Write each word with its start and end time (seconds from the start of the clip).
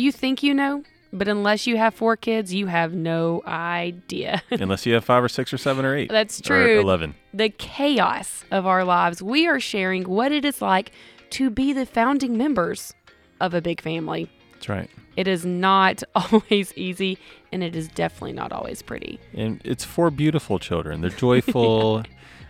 You 0.00 0.12
think 0.12 0.42
you 0.42 0.54
know, 0.54 0.82
but 1.12 1.28
unless 1.28 1.66
you 1.66 1.76
have 1.76 1.92
four 1.94 2.16
kids, 2.16 2.54
you 2.54 2.66
have 2.68 2.94
no 2.94 3.42
idea. 3.46 4.42
Unless 4.50 4.86
you 4.86 4.94
have 4.94 5.04
five 5.04 5.22
or 5.22 5.28
six 5.28 5.52
or 5.52 5.58
seven 5.58 5.84
or 5.84 5.94
eight. 5.94 6.08
That's 6.10 6.40
Or 6.40 6.44
true. 6.44 6.80
11. 6.80 7.14
the 7.34 7.50
chaos 7.50 8.44
of 8.50 8.64
our 8.64 8.82
lives, 8.82 9.20
we 9.22 9.46
are 9.46 9.60
sharing 9.60 10.04
what 10.04 10.32
it 10.32 10.44
is 10.46 10.62
like 10.62 10.92
to 11.30 11.50
be 11.50 11.74
the 11.74 11.84
founding 11.84 12.38
members 12.38 12.94
of 13.40 13.52
a 13.52 13.60
big 13.60 13.82
family. 13.82 14.30
That's 14.54 14.68
right. 14.70 14.88
It 15.18 15.28
is 15.28 15.44
not 15.44 16.02
always 16.14 16.72
easy, 16.76 17.18
and 17.52 17.62
it 17.62 17.76
is 17.76 17.88
definitely 17.88 18.32
not 18.32 18.52
always 18.52 18.80
pretty. 18.80 19.20
And 19.34 19.60
it's 19.64 19.84
four 19.84 20.10
beautiful 20.10 20.58
children. 20.58 21.02
They're 21.02 21.10
joyful, 21.28 22.04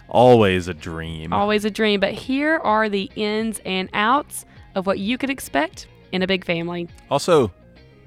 always 0.09 0.69
a 0.69 0.75
dream. 0.75 1.32
Always 1.32 1.64
a 1.64 1.71
dream, 1.71 1.98
but 1.98 2.12
here 2.12 2.59
are 2.59 2.89
the 2.89 3.11
ins 3.17 3.59
and 3.64 3.89
outs 3.93 4.45
of 4.77 4.87
what 4.87 5.01
you 5.01 5.19
could 5.19 5.30
expect 5.30 5.89
in 6.13 6.23
a 6.23 6.27
big 6.27 6.45
family. 6.45 6.89
Also, 7.11 7.53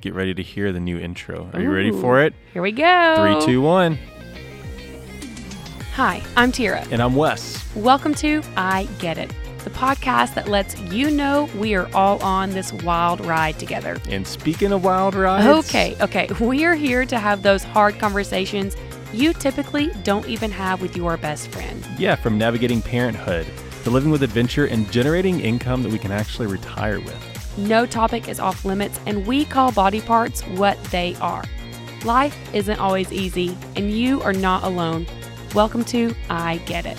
get 0.02 0.14
ready 0.14 0.34
to 0.34 0.44
hear 0.44 0.72
the 0.72 0.80
new 0.80 0.98
intro. 0.98 1.50
Are 1.54 1.62
you 1.62 1.72
ready 1.72 1.92
for 1.92 2.22
it? 2.22 2.34
Here 2.54 2.62
we 2.62 2.72
go. 2.72 3.16
Three, 3.40 3.46
two, 3.46 3.62
one. 3.62 3.98
Hi, 5.96 6.24
I'm 6.36 6.52
Tira. 6.52 6.86
And 6.92 7.02
I'm 7.02 7.16
Wes. 7.16 7.64
Welcome 7.76 8.16
to 8.16 8.42
I 8.58 8.86
Get 9.00 9.18
It, 9.18 9.32
the 9.64 9.70
podcast 9.70 10.34
that 10.34 10.48
lets 10.48 10.80
you 10.80 11.12
know 11.12 11.48
we 11.58 11.76
are 11.76 11.88
all 11.94 12.22
on 12.24 12.50
this 12.50 12.74
wild 12.74 13.24
ride 13.26 13.60
together. 13.60 13.98
And 14.10 14.26
speaking 14.28 14.72
of 14.72 14.84
wild 14.84 15.14
rides, 15.16 15.68
Okay, 15.68 15.96
okay. 16.02 16.28
We 16.42 16.66
are 16.66 16.76
here 16.76 17.06
to 17.06 17.20
have 17.20 17.44
those 17.44 17.64
hard 17.64 18.00
conversations 18.00 18.76
you 19.14 19.32
typically 19.34 19.92
don't 20.04 20.28
even 20.28 20.50
have 20.50 20.82
with 20.82 20.98
your 20.98 21.18
best 21.18 21.50
friend. 21.50 21.88
Yeah, 22.00 22.16
from 22.16 22.38
navigating 22.40 22.82
parenthood 22.82 23.46
to 23.84 23.92
living 23.92 24.10
with 24.10 24.24
adventure 24.24 24.66
and 24.66 24.92
generating 24.92 25.40
income 25.40 25.84
that 25.84 25.92
we 25.92 26.00
can 26.00 26.12
actually 26.12 26.48
retire 26.48 27.00
with. 27.00 27.33
No 27.58 27.86
topic 27.86 28.28
is 28.28 28.40
off 28.40 28.66
limits, 28.66 29.00
and 29.06 29.28
we 29.28 29.46
call 29.46 29.72
body 29.72 30.02
parts 30.02 30.42
what 30.42 30.84
they 30.86 31.16
are. 31.22 31.44
Life 32.04 32.36
isn't 32.52 32.80
always 32.80 33.14
easy, 33.14 33.56
and 33.76 33.92
you 33.92 34.22
are 34.24 34.34
not 34.34 34.64
alone. 34.64 35.06
Welcome 35.54 35.84
to 35.86 36.16
I 36.32 36.58
Get 36.66 36.88
It. 36.88 36.98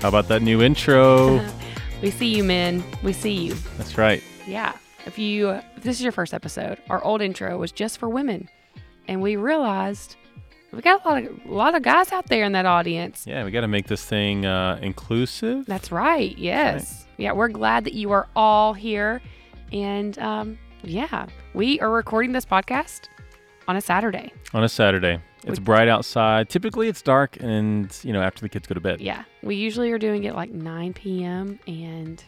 How 0.00 0.08
about 0.08 0.28
that 0.28 0.42
new 0.42 0.62
intro? 0.62 1.44
We 2.02 2.10
see 2.10 2.36
you, 2.36 2.44
men. 2.44 2.84
We 3.02 3.14
see 3.14 3.32
you. 3.32 3.54
That's 3.78 3.96
right. 3.96 4.22
Yeah. 4.46 4.76
If 5.06 5.18
you 5.18 5.48
if 5.48 5.82
this 5.82 5.96
is 5.96 6.02
your 6.02 6.12
first 6.12 6.34
episode, 6.34 6.78
our 6.90 7.02
old 7.02 7.22
intro 7.22 7.56
was 7.56 7.72
just 7.72 7.96
for 7.96 8.10
women, 8.10 8.50
and 9.08 9.22
we 9.22 9.36
realized 9.36 10.16
we 10.74 10.82
got 10.82 11.04
a 11.04 11.08
lot 11.08 11.22
of 11.22 11.40
a 11.46 11.52
lot 11.52 11.74
of 11.74 11.82
guys 11.82 12.12
out 12.12 12.26
there 12.26 12.44
in 12.44 12.52
that 12.52 12.66
audience. 12.66 13.24
Yeah, 13.26 13.44
we 13.44 13.50
got 13.50 13.62
to 13.62 13.68
make 13.68 13.86
this 13.86 14.04
thing 14.04 14.44
uh, 14.46 14.78
inclusive. 14.82 15.66
That's 15.66 15.90
right. 15.92 16.36
Yes. 16.36 17.06
Yeah, 17.16 17.32
we're 17.32 17.48
glad 17.48 17.84
that 17.84 17.94
you 17.94 18.10
are 18.12 18.28
all 18.34 18.74
here, 18.74 19.20
and 19.72 20.18
um, 20.18 20.58
yeah, 20.82 21.26
we 21.54 21.78
are 21.80 21.90
recording 21.90 22.32
this 22.32 22.44
podcast 22.44 23.08
on 23.68 23.76
a 23.76 23.80
Saturday. 23.80 24.32
on 24.52 24.64
a 24.64 24.68
Saturday. 24.68 25.20
It's 25.44 25.58
We- 25.60 25.64
bright 25.64 25.88
outside. 25.88 26.48
Typically, 26.48 26.88
it's 26.88 27.02
dark, 27.02 27.36
and 27.40 27.96
you 28.02 28.12
know 28.12 28.20
after 28.22 28.40
the 28.40 28.48
kids 28.48 28.66
go 28.66 28.74
to 28.74 28.80
bed. 28.80 29.00
Yeah, 29.00 29.24
we 29.42 29.54
usually 29.56 29.92
are 29.92 29.98
doing 29.98 30.24
it 30.24 30.34
like 30.34 30.50
9 30.50 30.92
p.m. 30.94 31.60
and 31.66 32.22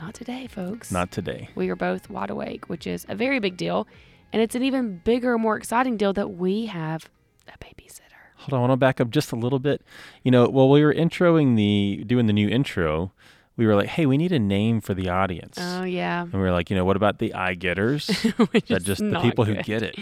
not 0.00 0.12
today, 0.14 0.46
folks. 0.48 0.90
Not 0.92 1.10
today. 1.10 1.48
We 1.54 1.70
are 1.70 1.76
both 1.76 2.10
wide 2.10 2.28
awake, 2.30 2.68
which 2.68 2.86
is 2.86 3.06
a 3.08 3.14
very 3.14 3.38
big 3.38 3.56
deal, 3.56 3.86
and 4.32 4.42
it's 4.42 4.54
an 4.54 4.62
even 4.62 4.98
bigger, 4.98 5.38
more 5.38 5.56
exciting 5.56 5.96
deal 5.96 6.12
that 6.12 6.32
we 6.34 6.66
have 6.66 7.08
a 7.48 7.58
babysitter. 7.58 8.02
Hold 8.36 8.52
on, 8.52 8.58
I 8.58 8.60
want 8.60 8.72
to 8.72 8.76
back 8.76 9.00
up 9.00 9.10
just 9.10 9.32
a 9.32 9.36
little 9.36 9.58
bit. 9.58 9.82
You 10.22 10.30
know, 10.30 10.48
while 10.48 10.68
we 10.70 10.84
were 10.84 10.94
introing 10.94 11.56
the 11.56 12.04
doing 12.06 12.26
the 12.26 12.32
new 12.32 12.48
intro, 12.48 13.12
we 13.56 13.66
were 13.66 13.74
like, 13.74 13.88
"Hey, 13.88 14.06
we 14.06 14.16
need 14.16 14.32
a 14.32 14.38
name 14.38 14.80
for 14.80 14.94
the 14.94 15.08
audience." 15.08 15.58
Oh 15.60 15.82
yeah, 15.84 16.22
and 16.22 16.32
we 16.32 16.40
were 16.40 16.52
like, 16.52 16.70
"You 16.70 16.76
know, 16.76 16.84
what 16.84 16.96
about 16.96 17.18
the 17.18 17.34
eye 17.34 17.54
getters? 17.54 18.06
that 18.68 18.82
just 18.82 19.00
the 19.00 19.20
people 19.20 19.44
who 19.44 19.54
get 19.62 19.82
it. 19.82 19.96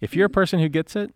If 0.00 0.14
you're 0.16 0.26
a 0.26 0.30
person 0.30 0.58
who 0.58 0.68
gets 0.68 0.96
it, 0.96 1.12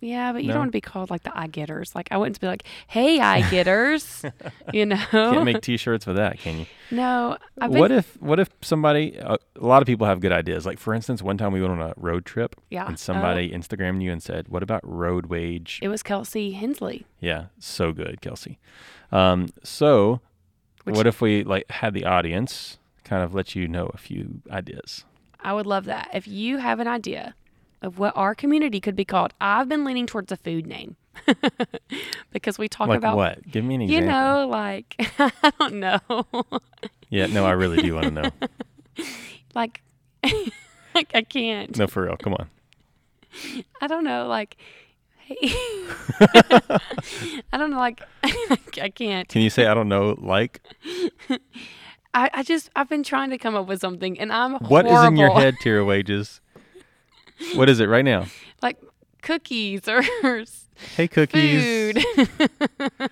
Yeah, 0.00 0.32
but 0.32 0.42
you 0.42 0.48
No? 0.48 0.54
don't 0.54 0.60
want 0.60 0.68
to 0.68 0.76
be 0.76 0.80
called 0.80 1.10
like 1.10 1.24
the 1.24 1.36
eye 1.36 1.48
getters. 1.48 1.94
Like 1.94 2.08
I 2.12 2.16
wouldn't 2.18 2.40
be 2.40 2.46
like, 2.46 2.62
"Hey, 2.86 3.18
eye 3.18 3.48
getters," 3.50 4.24
you 4.72 4.86
know. 4.86 4.96
can't 5.10 5.44
make 5.44 5.60
T-shirts 5.60 6.06
with 6.06 6.14
that, 6.16 6.38
can 6.38 6.60
you? 6.60 6.66
no, 6.92 7.36
been, 7.58 7.72
What 7.72 7.90
if 7.90 8.16
what 8.22 8.38
if 8.38 8.48
somebody? 8.62 9.18
Uh, 9.18 9.36
a 9.60 9.66
lot 9.66 9.82
of 9.82 9.86
people 9.86 10.06
have 10.06 10.20
good 10.20 10.30
ideas. 10.32 10.64
Like 10.64 10.78
for 10.78 10.94
instance, 10.94 11.20
one 11.20 11.36
time 11.36 11.52
we 11.52 11.60
went 11.60 11.72
on 11.72 11.80
a 11.82 11.94
road 11.96 12.24
trip, 12.24 12.54
Yeah. 12.70 12.86
and 12.86 12.98
somebody 12.98 13.50
Instagrammed 13.50 14.00
you 14.02 14.12
and 14.12 14.22
said, 14.22 14.48
"What 14.48 14.62
about 14.62 14.80
road 14.84 15.26
wage?" 15.26 15.80
It 15.82 15.88
was 15.88 16.02
Kelsey 16.04 16.52
Hensley. 16.52 17.04
Yeah, 17.20 17.46
so 17.58 17.92
good, 17.92 18.20
Kelsey. 18.20 18.58
Um, 19.10 19.48
so, 19.64 20.20
Which- 20.84 20.94
what 20.96 21.06
if 21.08 21.20
we 21.20 21.42
like 21.42 21.68
had 21.70 21.92
the 21.92 22.04
audience 22.04 22.78
kind 23.02 23.22
of 23.24 23.34
let 23.34 23.56
you 23.56 23.66
know 23.66 23.90
a 23.94 23.98
few 23.98 24.42
ideas? 24.50 25.04
I 25.40 25.52
would 25.52 25.66
love 25.66 25.84
that. 25.86 26.08
If 26.12 26.26
you 26.28 26.58
have 26.58 26.78
an 26.80 26.88
idea 26.88 27.34
of 27.82 27.98
what 27.98 28.16
our 28.16 28.34
community 28.34 28.80
could 28.80 28.96
be 28.96 29.04
called, 29.04 29.32
I've 29.40 29.68
been 29.68 29.84
leaning 29.84 30.06
towards 30.06 30.32
a 30.32 30.36
food 30.36 30.66
name 30.66 30.96
because 32.32 32.58
we 32.58 32.68
talk 32.68 32.88
like 32.88 32.98
about, 32.98 33.16
what? 33.16 33.48
Give 33.50 33.64
me 33.64 33.76
an 33.76 33.82
example. 33.82 34.04
you 34.04 34.10
know, 34.10 34.48
like 34.48 34.94
I 35.18 35.52
don't 35.58 35.74
know, 35.74 36.00
Yeah, 37.08 37.26
no, 37.26 37.44
I 37.44 37.52
really 37.52 37.80
do 37.82 37.94
want 37.94 38.06
to 38.06 38.10
know. 38.10 38.30
like, 39.54 39.82
like 40.94 41.10
I 41.14 41.22
can't. 41.22 41.76
No, 41.76 41.86
for 41.86 42.04
real. 42.04 42.16
Come 42.16 42.34
on. 42.34 42.48
I 43.80 43.86
don't 43.86 44.04
know, 44.04 44.26
like. 44.26 44.56
Hey, 45.26 45.36
I 47.52 47.56
don't 47.58 47.70
know, 47.70 47.78
like 47.78 48.00
I 48.80 48.88
can't. 48.88 49.28
Can 49.28 49.42
you 49.42 49.50
say 49.50 49.66
I 49.66 49.74
don't 49.74 49.88
know? 49.88 50.16
Like 50.18 50.62
I, 52.14 52.30
I 52.32 52.42
just 52.42 52.70
I've 52.74 52.88
been 52.88 53.02
trying 53.02 53.28
to 53.30 53.38
come 53.38 53.54
up 53.54 53.66
with 53.66 53.80
something, 53.80 54.18
and 54.18 54.32
I'm 54.32 54.52
horrible. 54.52 54.68
what 54.68 54.86
is 54.86 55.04
in 55.04 55.16
your 55.16 55.30
head, 55.30 55.56
Tira 55.60 55.84
Wages? 55.84 56.40
What 57.54 57.68
is 57.68 57.80
it 57.80 57.86
right 57.86 58.04
now? 58.04 58.26
Like 58.62 58.78
cookies 59.22 59.88
or 59.88 60.02
Hey, 60.96 61.06
cookies. 61.06 61.94
food. 61.94 62.04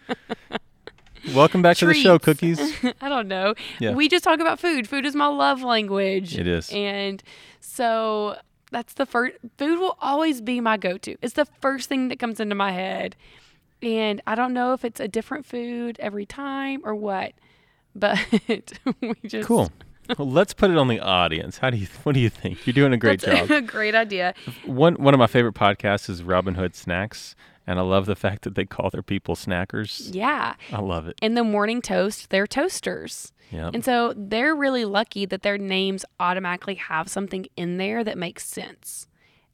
Welcome 1.34 1.62
back 1.62 1.76
to 1.78 1.86
the 1.86 1.94
show, 1.94 2.18
cookies. 2.18 2.58
I 3.00 3.08
don't 3.08 3.28
know. 3.28 3.54
Yeah. 3.80 3.92
We 3.94 4.08
just 4.08 4.24
talk 4.24 4.40
about 4.40 4.58
food. 4.60 4.88
Food 4.88 5.06
is 5.06 5.14
my 5.14 5.26
love 5.26 5.62
language. 5.62 6.36
It 6.36 6.46
is. 6.48 6.70
And 6.72 7.22
so 7.60 8.36
that's 8.72 8.94
the 8.94 9.06
first 9.06 9.34
food 9.58 9.78
will 9.78 9.96
always 10.00 10.40
be 10.40 10.60
my 10.60 10.76
go-to. 10.76 11.16
It's 11.22 11.34
the 11.34 11.46
first 11.60 11.88
thing 11.88 12.08
that 12.08 12.18
comes 12.18 12.40
into 12.40 12.54
my 12.54 12.72
head. 12.72 13.14
And 13.82 14.20
I 14.26 14.34
don't 14.34 14.52
know 14.52 14.72
if 14.72 14.84
it's 14.84 15.00
a 15.00 15.08
different 15.08 15.46
food 15.46 15.96
every 16.00 16.26
time 16.26 16.80
or 16.84 16.94
what. 16.94 17.32
But 17.94 18.18
we 19.00 19.14
just 19.26 19.46
Cool. 19.48 19.70
Well, 20.18 20.30
let's 20.30 20.54
put 20.54 20.70
it 20.70 20.78
on 20.78 20.88
the 20.88 21.00
audience. 21.00 21.58
How 21.58 21.70
do 21.70 21.76
you? 21.76 21.86
What 22.04 22.14
do 22.14 22.20
you 22.20 22.30
think? 22.30 22.66
You're 22.66 22.74
doing 22.74 22.92
a 22.92 22.96
great 22.96 23.20
That's 23.20 23.48
job. 23.48 23.50
a 23.56 23.60
great 23.60 23.94
idea. 23.94 24.34
One 24.64 24.94
one 24.94 25.14
of 25.14 25.18
my 25.18 25.26
favorite 25.26 25.54
podcasts 25.54 26.08
is 26.08 26.22
Robinhood 26.22 26.74
Snacks, 26.74 27.34
and 27.66 27.78
I 27.78 27.82
love 27.82 28.06
the 28.06 28.16
fact 28.16 28.42
that 28.42 28.54
they 28.54 28.64
call 28.64 28.90
their 28.90 29.02
people 29.02 29.34
snackers. 29.34 30.14
Yeah. 30.14 30.54
I 30.72 30.80
love 30.80 31.08
it. 31.08 31.16
In 31.20 31.34
the 31.34 31.42
morning 31.44 31.82
toast, 31.82 32.30
they're 32.30 32.46
toasters. 32.46 33.32
Yeah. 33.50 33.70
And 33.72 33.84
so 33.84 34.14
they're 34.16 34.54
really 34.54 34.84
lucky 34.84 35.26
that 35.26 35.42
their 35.42 35.58
names 35.58 36.04
automatically 36.20 36.76
have 36.76 37.08
something 37.08 37.46
in 37.56 37.76
there 37.76 38.04
that 38.04 38.16
makes 38.18 38.46
sense. 38.46 39.08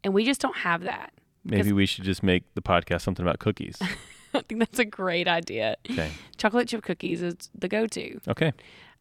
And 0.04 0.12
we 0.14 0.24
just 0.24 0.40
don't 0.40 0.56
have 0.58 0.82
that. 0.82 1.12
Maybe 1.44 1.72
we 1.72 1.86
should 1.86 2.04
just 2.04 2.22
make 2.22 2.44
the 2.54 2.62
podcast 2.62 3.02
something 3.02 3.24
about 3.24 3.38
cookies. 3.38 3.78
I 4.34 4.40
think 4.40 4.60
that's 4.60 4.78
a 4.78 4.84
great 4.84 5.28
idea. 5.28 5.76
Okay. 5.90 6.10
Chocolate 6.36 6.68
chip 6.68 6.82
cookies 6.82 7.22
is 7.22 7.50
the 7.54 7.68
go 7.68 7.86
to. 7.86 8.18
Okay. 8.28 8.52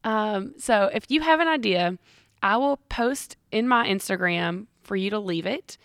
Um, 0.03 0.53
so 0.57 0.89
if 0.93 1.05
you 1.09 1.21
have 1.21 1.39
an 1.39 1.47
idea, 1.47 1.97
I 2.41 2.57
will 2.57 2.77
post 2.89 3.37
in 3.51 3.67
my 3.67 3.87
Instagram 3.87 4.67
for 4.83 4.95
you 4.95 5.09
to 5.11 5.19
leave 5.19 5.45
it. 5.45 5.77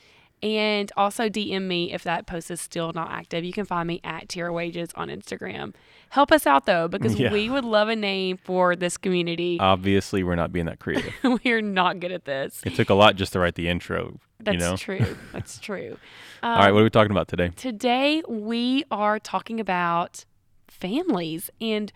And 0.42 0.92
also 0.98 1.28
DM 1.30 1.62
me 1.62 1.92
if 1.94 2.04
that 2.04 2.26
post 2.26 2.50
is 2.50 2.60
still 2.60 2.92
not 2.92 3.10
active. 3.10 3.42
You 3.42 3.54
can 3.54 3.64
find 3.64 3.88
me 3.88 4.00
at 4.04 4.28
Tira 4.28 4.52
Wages 4.52 4.90
on 4.94 5.08
Instagram. 5.08 5.74
Help 6.10 6.30
us 6.30 6.46
out 6.46 6.66
though, 6.66 6.88
because 6.88 7.14
Yeah. 7.18 7.32
we 7.32 7.48
would 7.48 7.64
love 7.64 7.88
a 7.88 7.96
name 7.96 8.36
for 8.36 8.76
this 8.76 8.98
community. 8.98 9.56
Obviously, 9.58 10.22
we're 10.22 10.34
not 10.34 10.52
being 10.52 10.66
that 10.66 10.78
creative. 10.78 11.14
we 11.44 11.52
are 11.52 11.62
not 11.62 12.00
good 12.00 12.12
at 12.12 12.26
this. 12.26 12.60
It 12.66 12.74
took 12.74 12.90
a 12.90 12.94
lot 12.94 13.16
just 13.16 13.32
to 13.32 13.40
write 13.40 13.54
the 13.54 13.66
intro. 13.68 14.20
That's 14.38 14.54
you 14.54 14.60
know. 14.60 14.76
true. 14.76 15.16
That's 15.32 15.58
true. 15.68 15.96
Um, 16.42 16.50
All 16.52 16.58
right. 16.58 16.72
What 16.72 16.80
are 16.80 16.84
we 16.84 16.90
talking 16.90 17.12
about 17.12 17.28
today? 17.28 17.48
Today, 17.56 18.22
we 18.28 18.84
are 18.90 19.18
talking 19.18 19.58
about 19.58 20.26
families 20.68 21.50
and 21.62 21.90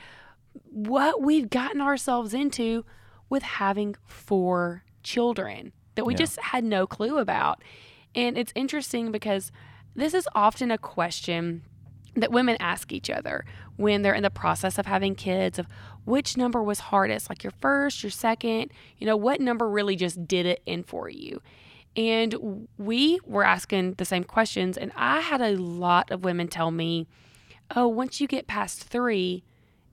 what 0.64 1.22
we've 1.22 1.50
gotten 1.50 1.80
ourselves 1.80 2.34
into 2.34 2.84
with 3.28 3.42
having 3.42 3.94
four 4.04 4.84
children 5.02 5.72
that 5.94 6.04
we 6.04 6.14
Yeah. 6.14 6.18
just 6.18 6.40
had 6.40 6.64
no 6.64 6.86
clue 6.86 7.18
about. 7.18 7.62
And 8.14 8.36
it's 8.36 8.52
interesting 8.54 9.12
because 9.12 9.52
this 9.94 10.14
is 10.14 10.28
often 10.34 10.70
a 10.70 10.78
question 10.78 11.62
that 12.16 12.32
women 12.32 12.56
ask 12.58 12.92
each 12.92 13.08
other 13.08 13.44
when 13.76 14.02
they're 14.02 14.14
in 14.14 14.22
the 14.24 14.30
process 14.30 14.78
of 14.78 14.86
having 14.86 15.14
kids 15.14 15.58
of 15.58 15.66
which 16.04 16.36
number 16.36 16.60
was 16.62 16.80
hardest 16.80 17.28
like 17.28 17.44
your 17.44 17.52
first 17.60 18.02
your 18.02 18.10
second 18.10 18.72
you 18.98 19.06
know 19.06 19.16
what 19.16 19.40
number 19.40 19.68
really 19.68 19.94
just 19.94 20.26
did 20.26 20.44
it 20.44 20.60
in 20.66 20.82
for 20.82 21.08
you 21.08 21.40
and 21.96 22.66
we 22.78 23.20
were 23.24 23.44
asking 23.44 23.94
the 23.94 24.04
same 24.04 24.24
questions 24.24 24.76
and 24.76 24.90
i 24.96 25.20
had 25.20 25.40
a 25.40 25.56
lot 25.56 26.10
of 26.10 26.24
women 26.24 26.48
tell 26.48 26.72
me 26.72 27.06
oh 27.76 27.86
once 27.86 28.20
you 28.20 28.26
get 28.26 28.48
past 28.48 28.82
three 28.82 29.44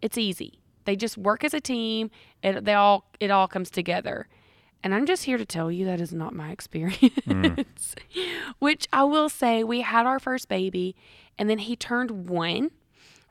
it's 0.01 0.17
easy 0.17 0.59
they 0.85 0.95
just 0.95 1.17
work 1.17 1.43
as 1.43 1.53
a 1.53 1.61
team 1.61 2.09
it, 2.43 2.65
they 2.65 2.73
all 2.73 3.09
it 3.19 3.31
all 3.31 3.47
comes 3.47 3.69
together 3.69 4.27
And 4.83 4.93
I'm 4.93 5.05
just 5.05 5.23
here 5.23 5.37
to 5.37 5.45
tell 5.45 5.71
you 5.71 5.85
that 5.85 5.99
is 5.99 6.13
not 6.13 6.33
my 6.33 6.51
experience. 6.57 7.95
which 8.59 8.87
I 8.93 9.03
will 9.03 9.29
say, 9.29 9.63
we 9.63 9.81
had 9.81 10.05
our 10.05 10.19
first 10.19 10.47
baby, 10.47 10.95
and 11.37 11.49
then 11.49 11.57
he 11.59 11.75
turned 11.75 12.29
one, 12.29 12.71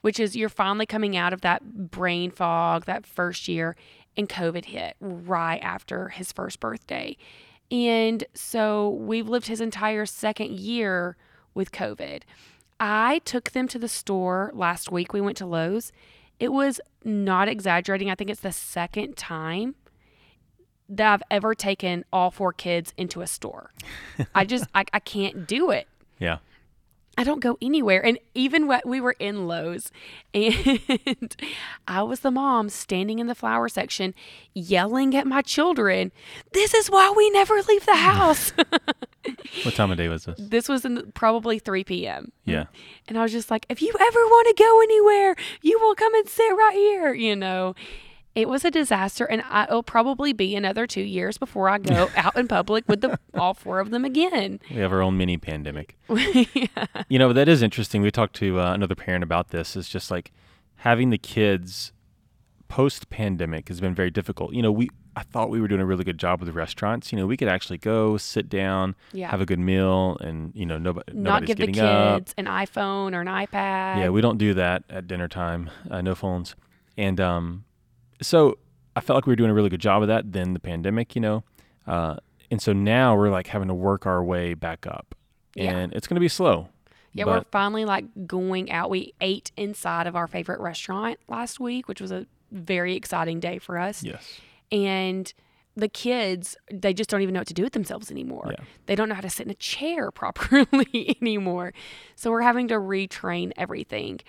which 0.01 0.21
is 0.21 0.37
you're 0.37 0.49
finally 0.49 0.87
coming 0.87 1.17
out 1.17 1.33
of 1.33 1.41
that 1.43 1.91
brain 1.91 2.31
fog 2.31 2.85
that 2.87 3.07
first 3.07 3.49
year, 3.49 3.77
and 4.17 4.29
COVID 4.29 4.67
hit 4.67 4.97
right 5.01 5.59
after 5.63 6.09
his 6.09 6.33
first 6.33 6.61
birthday. 6.61 7.17
And 7.71 8.25
so 8.35 8.91
we've 8.91 9.29
lived 9.29 9.49
his 9.49 9.61
entire 9.61 10.07
second 10.07 10.53
year 10.53 11.17
with 11.55 11.73
COVID. 11.73 12.23
I 12.79 13.21
took 13.25 13.53
them 13.53 13.67
to 13.69 13.79
the 13.79 13.89
store 13.89 14.51
last 14.55 14.93
week. 14.93 15.13
We 15.13 15.21
went 15.21 15.39
to 15.39 15.47
Lowe's. 15.47 15.91
It 16.39 16.53
was 16.53 16.81
not 17.05 17.49
exaggerating. 17.49 18.11
I 18.11 18.15
think 18.15 18.31
it's 18.31 18.41
the 18.41 18.53
second 18.53 19.17
time 19.17 19.75
that 20.89 21.13
I've 21.13 21.23
ever 21.31 21.55
taken 21.55 22.05
all 22.13 22.31
four 22.31 22.53
kids 22.53 22.93
into 22.97 23.21
a 23.21 23.27
store. 23.27 23.73
I 24.35 24.45
just, 24.45 24.67
I, 24.75 24.85
I 24.93 25.01
can't 25.01 25.47
do 25.47 25.71
it. 25.71 25.89
Yeah. 26.19 26.39
I 27.19 27.25
don't 27.25 27.41
go 27.41 27.57
anywhere. 27.63 28.05
And 28.05 28.19
even 28.35 28.67
when 28.67 28.83
we 28.85 29.01
were 29.01 29.17
in 29.19 29.47
Lowe's 29.47 29.91
and 30.35 31.35
I 31.89 32.03
was 32.03 32.21
the 32.21 32.31
mom 32.31 32.69
standing 32.69 33.19
in 33.19 33.27
the 33.27 33.35
flower 33.35 33.71
section 33.71 34.15
yelling 34.53 35.17
at 35.17 35.27
my 35.27 35.41
children, 35.41 36.13
This 36.53 36.75
is 36.75 36.91
why 36.91 37.13
we 37.17 37.31
never 37.31 37.63
leave 37.63 37.87
the 37.87 37.97
house. 37.97 38.53
What 39.65 39.75
time 39.75 39.91
of 39.91 39.97
day 39.97 40.09
was 40.09 40.25
this? 40.25 40.39
this 40.39 40.69
was 40.69 40.85
in 40.85 41.13
probably 41.13 41.59
3 41.59 41.85
p.m. 41.85 42.33
Yeah. 42.45 42.65
And 43.09 43.19
I 43.19 43.23
was 43.23 43.33
just 43.33 43.51
like, 43.51 43.67
If 43.69 43.83
you 43.83 43.93
ever 43.99 44.21
want 44.27 44.49
to 44.49 44.63
go 44.63 44.81
anywhere, 44.83 45.37
you 45.63 45.79
will 45.81 45.95
come 45.95 46.15
and 46.15 46.29
sit 46.29 46.51
right 46.51 46.75
here, 46.75 47.15
you 47.15 47.37
know. 47.37 47.75
It 48.35 48.51
was 48.51 48.67
a 48.67 48.71
disaster, 48.71 49.25
and 49.25 49.43
I, 49.49 49.65
it'll 49.65 49.83
probably 49.83 50.35
be 50.35 50.55
another 50.55 50.87
two 50.87 51.01
years 51.01 51.39
before 51.39 51.71
I 51.71 51.79
go 51.79 52.11
out 52.17 52.37
in 52.37 52.49
public 52.49 52.85
with 52.87 53.01
the, 53.01 53.19
all 53.33 53.55
four 53.55 53.81
of 53.81 53.91
them 53.91 54.05
again. 54.05 54.61
We 54.71 54.77
have 54.77 54.93
our 54.93 55.01
own 55.01 55.17
mini 55.17 55.39
pandemic. 55.39 55.97
yeah. 56.11 56.67
You 57.09 57.19
know, 57.19 57.33
that 57.33 57.49
is 57.49 57.63
interesting. 57.63 58.03
We 58.03 58.11
talked 58.11 58.37
to 58.37 58.61
uh, 58.61 58.75
another 58.75 58.95
parent 58.95 59.25
about 59.25 59.49
this. 59.49 59.75
It's 59.75 59.89
just 59.89 60.11
like 60.11 60.33
having 60.77 61.09
the 61.09 61.17
kids 61.17 61.93
post 62.69 63.09
pandemic 63.09 63.69
has 63.69 63.81
been 63.81 63.95
very 63.95 64.11
difficult. 64.11 64.53
You 64.53 64.61
know, 64.61 64.73
we 64.73 64.91
I 65.19 65.23
thought 65.23 65.49
we 65.49 65.61
were 65.63 65.69
doing 65.69 65.81
a 65.81 65.87
really 65.87 66.05
good 66.05 66.19
job 66.19 66.41
with 66.41 66.47
the 66.47 66.53
restaurants. 66.53 67.11
You 67.11 67.17
know, 67.19 67.27
we 67.27 67.39
could 67.39 67.49
actually 67.49 67.79
go 67.79 68.19
sit 68.19 68.51
down, 68.51 68.95
Yeah. 69.13 69.31
have 69.31 69.41
a 69.41 69.47
good 69.47 69.59
meal, 69.59 70.19
and 70.21 70.53
you 70.55 70.67
know, 70.67 70.77
nobody 70.79 71.13
Not 71.15 71.47
give 71.47 71.57
the 71.57 71.67
getting 71.69 71.83
up. 71.83 72.19
kids 72.19 72.35
an 72.37 72.45
iPhone 72.45 73.15
or 73.15 73.23
an 73.23 73.27
iPad. 73.27 73.99
Yeah, 73.99 74.11
we 74.11 74.21
don't 74.21 74.37
do 74.37 74.53
that 74.55 74.85
at 74.91 75.07
dinner 75.09 75.27
time. 75.27 75.71
Uh, 75.91 76.03
no 76.03 76.15
phones. 76.15 76.55
And 76.99 77.19
um, 77.19 77.65
so 78.21 78.59
I 78.95 79.01
felt 79.01 79.17
like 79.17 79.27
we 79.27 79.33
were 79.33 79.37
doing 79.37 79.51
a 79.51 79.55
really 79.55 79.71
good 79.71 79.81
job 79.81 80.03
of 80.03 80.09
that. 80.09 80.33
Then 80.33 80.53
the 80.53 80.61
pandemic, 80.61 81.15
you 81.15 81.21
know, 81.23 81.45
uh, 81.87 82.17
and 82.51 82.61
so 82.61 82.73
now 82.75 83.17
we're 83.17 83.31
like 83.31 83.47
having 83.49 83.69
to 83.69 83.75
work 83.75 84.05
our 84.07 84.23
way 84.23 84.53
back 84.55 84.87
up, 84.87 85.15
Yeah. 85.55 85.73
and 85.77 85.93
it's 85.95 86.07
going 86.07 86.17
to 86.17 86.21
be 86.21 86.29
slow. 86.29 86.69
Yeah, 87.13 87.25
we're 87.25 87.45
finally 87.51 87.87
like 87.87 88.05
going 88.27 88.71
out. 88.71 88.91
We 88.91 89.15
ate 89.23 89.51
inside 89.57 90.07
of 90.07 90.15
our 90.15 90.27
favorite 90.27 90.61
restaurant 90.61 91.19
last 91.29 91.59
week, 91.59 91.89
which 91.89 92.03
was 92.03 92.13
a 92.13 92.27
very 92.53 92.95
exciting 92.95 93.41
day 93.41 93.59
for 93.59 93.79
us. 93.79 94.03
yes. 94.03 94.41
And 94.71 95.33
the 95.77 95.89
kids, 95.89 96.57
they 96.73 96.95
just 96.95 97.11
don't 97.11 97.21
even 97.21 97.35
know 97.35 97.41
what 97.41 97.47
to 97.49 97.55
do 97.55 97.63
with 97.63 97.75
themselves 97.75 98.11
anymore. 98.11 98.55
Yeah. 98.59 98.65
They 98.87 98.95
don't 98.95 99.09
know 99.09 99.15
how 99.15 99.21
to 99.21 99.31
sit 99.31 99.47
in 99.47 99.51
a 99.51 99.57
chair 99.57 100.11
properly 100.13 101.17
anymore. 101.21 101.73
So 102.15 102.31
we're 102.31 102.43
having 102.43 102.69
to 102.69 102.75
retrain 102.75 103.53
everything. 103.57 104.21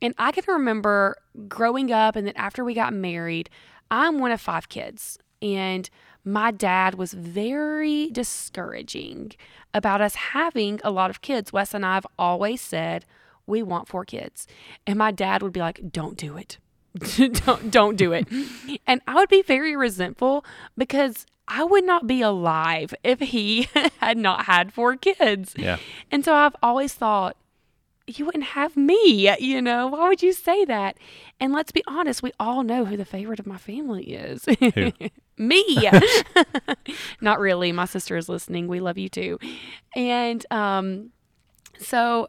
And 0.00 0.14
I 0.18 0.32
can 0.32 0.44
remember 0.48 1.16
growing 1.48 1.92
up 1.92 2.16
and 2.16 2.26
then 2.26 2.36
after 2.36 2.64
we 2.64 2.74
got 2.74 2.92
married, 2.92 3.50
I'm 3.90 4.18
one 4.18 4.32
of 4.32 4.40
five 4.40 4.68
kids. 4.68 5.18
And 5.42 5.88
my 6.24 6.50
dad 6.50 6.94
was 6.94 7.12
very 7.12 8.08
discouraging 8.10 9.32
about 9.74 10.00
us 10.00 10.14
having 10.14 10.80
a 10.82 10.90
lot 10.90 11.10
of 11.10 11.20
kids. 11.20 11.52
Wes 11.52 11.74
and 11.74 11.84
I 11.84 11.94
have 11.94 12.06
always 12.18 12.62
said, 12.62 13.04
we 13.46 13.62
want 13.62 13.88
four 13.88 14.06
kids. 14.06 14.46
And 14.86 14.98
my 14.98 15.10
dad 15.10 15.42
would 15.42 15.52
be 15.52 15.60
like, 15.60 15.92
don't 15.92 16.16
do 16.16 16.38
it. 16.38 16.58
don't 17.16 17.70
don't 17.70 17.96
do 17.96 18.12
it. 18.12 18.28
And 18.86 19.00
I 19.06 19.14
would 19.14 19.28
be 19.28 19.42
very 19.42 19.74
resentful 19.76 20.44
because 20.76 21.26
I 21.48 21.64
would 21.64 21.84
not 21.84 22.06
be 22.06 22.22
alive 22.22 22.94
if 23.02 23.20
he 23.20 23.68
had 23.98 24.16
not 24.16 24.46
had 24.46 24.72
four 24.72 24.96
kids. 24.96 25.54
Yeah. 25.56 25.78
And 26.10 26.24
so 26.24 26.34
I've 26.34 26.56
always 26.62 26.94
thought, 26.94 27.36
you 28.06 28.24
wouldn't 28.26 28.44
have 28.44 28.76
me, 28.76 29.34
you 29.38 29.60
know? 29.62 29.88
Why 29.88 30.08
would 30.08 30.22
you 30.22 30.32
say 30.32 30.64
that? 30.66 30.96
And 31.40 31.52
let's 31.52 31.72
be 31.72 31.82
honest, 31.86 32.22
we 32.22 32.32
all 32.38 32.62
know 32.62 32.84
who 32.84 32.96
the 32.96 33.04
favorite 33.04 33.40
of 33.40 33.46
my 33.46 33.56
family 33.56 34.04
is. 34.04 34.46
Me. 35.38 35.90
Not 37.20 37.40
really. 37.40 37.72
My 37.72 37.86
sister 37.86 38.16
is 38.16 38.28
listening. 38.28 38.68
We 38.68 38.80
love 38.80 38.98
you 38.98 39.08
too. 39.08 39.38
And 39.96 40.44
um 40.50 41.10
so 41.78 42.28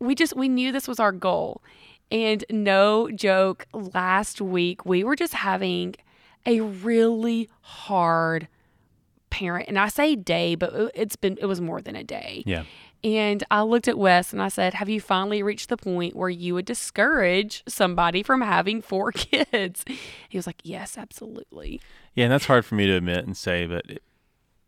we 0.00 0.14
just 0.14 0.36
we 0.36 0.48
knew 0.48 0.72
this 0.72 0.88
was 0.88 1.00
our 1.00 1.12
goal. 1.12 1.62
And 2.12 2.44
no 2.50 3.10
joke, 3.10 3.66
last 3.72 4.40
week 4.40 4.84
we 4.84 5.02
were 5.02 5.16
just 5.16 5.32
having 5.34 5.94
a 6.46 6.60
really 6.60 7.48
hard 7.62 8.48
parent 9.30 9.66
and 9.68 9.78
I 9.78 9.88
say 9.88 10.14
day, 10.14 10.54
but 10.54 10.72
it's 10.94 11.16
been 11.16 11.38
it 11.40 11.46
was 11.46 11.60
more 11.60 11.80
than 11.80 11.96
a 11.96 12.04
day. 12.04 12.42
Yeah. 12.46 12.64
And 13.04 13.42
I 13.50 13.62
looked 13.62 13.88
at 13.88 13.98
Wes 13.98 14.32
and 14.32 14.40
I 14.42 14.48
said, 14.48 14.74
Have 14.74 14.88
you 14.88 15.00
finally 15.00 15.42
reached 15.42 15.70
the 15.70 15.76
point 15.76 16.14
where 16.14 16.28
you 16.28 16.54
would 16.54 16.66
discourage 16.66 17.62
somebody 17.66 18.22
from 18.22 18.42
having 18.42 18.82
four 18.82 19.10
kids? 19.12 19.84
He 20.28 20.36
was 20.36 20.46
like, 20.46 20.60
Yes, 20.62 20.98
absolutely. 20.98 21.80
Yeah, 22.14 22.24
and 22.26 22.32
that's 22.32 22.44
hard 22.44 22.64
for 22.66 22.74
me 22.74 22.86
to 22.86 22.92
admit 22.94 23.24
and 23.26 23.34
say, 23.36 23.66
but 23.66 23.86
it, 23.88 24.02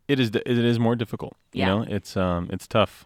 it 0.07 0.19
is 0.19 0.29
it 0.31 0.47
is 0.47 0.79
more 0.79 0.95
difficult. 0.95 1.35
You 1.53 1.59
Yeah. 1.61 1.65
know, 1.67 1.81
it's 1.87 2.17
um 2.17 2.49
it's 2.51 2.67
tough. 2.67 3.05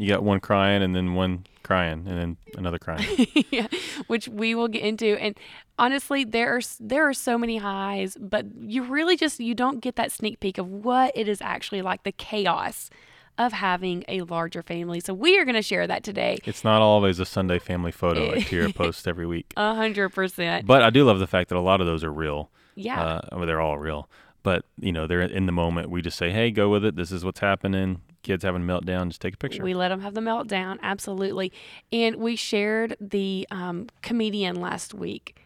You 0.00 0.08
got 0.08 0.22
one 0.22 0.40
crying 0.40 0.82
and 0.82 0.96
then 0.96 1.12
one 1.14 1.44
crying 1.62 2.06
and 2.08 2.18
then 2.18 2.36
another 2.56 2.78
crying. 2.86 3.26
yeah, 3.50 3.66
which 4.06 4.28
we 4.28 4.54
will 4.54 4.68
get 4.68 4.82
into. 4.82 5.20
And 5.20 5.36
honestly, 5.78 6.24
there 6.24 6.56
are 6.56 6.60
there 6.80 7.06
are 7.06 7.12
so 7.12 7.36
many 7.36 7.58
highs, 7.58 8.16
but 8.18 8.46
you 8.62 8.82
really 8.82 9.18
just 9.18 9.40
you 9.40 9.54
don't 9.54 9.80
get 9.80 9.96
that 9.96 10.10
sneak 10.10 10.40
peek 10.40 10.56
of 10.56 10.66
what 10.66 11.12
it 11.14 11.28
is 11.28 11.42
actually 11.42 11.82
like 11.82 12.04
the 12.04 12.12
chaos 12.12 12.88
of 13.36 13.52
having 13.52 14.02
a 14.08 14.22
larger 14.22 14.62
family. 14.62 15.00
So 15.00 15.12
we 15.12 15.38
are 15.38 15.44
going 15.44 15.54
to 15.54 15.62
share 15.62 15.86
that 15.86 16.02
today. 16.02 16.38
it's 16.44 16.64
not 16.64 16.80
always 16.80 17.18
a 17.20 17.26
Sunday 17.26 17.58
family 17.58 17.92
photo 17.92 18.26
like 18.30 18.46
Tira 18.46 18.72
posts 18.74 19.06
every 19.06 19.26
week. 19.26 19.52
A 19.56 19.74
hundred 19.74 20.10
percent. 20.10 20.66
But 20.66 20.82
I 20.82 20.88
do 20.88 21.04
love 21.04 21.18
the 21.18 21.26
fact 21.26 21.50
that 21.50 21.56
a 21.56 21.60
lot 21.60 21.82
of 21.82 21.86
those 21.86 22.02
are 22.04 22.12
real. 22.12 22.50
Yeah. 22.74 23.02
Uh, 23.02 23.20
well, 23.36 23.46
they're 23.46 23.60
all 23.60 23.78
real. 23.78 24.08
But 24.42 24.64
you 24.78 24.92
know, 24.92 25.06
they're 25.06 25.20
in 25.20 25.46
the 25.46 25.52
moment. 25.52 25.90
We 25.90 26.02
just 26.02 26.16
say, 26.16 26.30
"Hey, 26.30 26.50
go 26.50 26.68
with 26.68 26.84
it. 26.84 26.96
This 26.96 27.12
is 27.12 27.24
what's 27.24 27.40
happening." 27.40 28.02
Kids 28.22 28.44
having 28.44 28.62
a 28.62 28.64
meltdown, 28.72 29.08
just 29.08 29.22
take 29.22 29.34
a 29.34 29.38
picture. 29.38 29.62
We 29.62 29.72
let 29.72 29.88
them 29.88 30.02
have 30.02 30.12
the 30.12 30.20
meltdown, 30.20 30.78
absolutely. 30.82 31.52
And 31.90 32.16
we 32.16 32.36
shared 32.36 32.94
the 33.00 33.48
um, 33.50 33.88
comedian 34.02 34.60
last 34.60 34.92
week, 34.92 35.40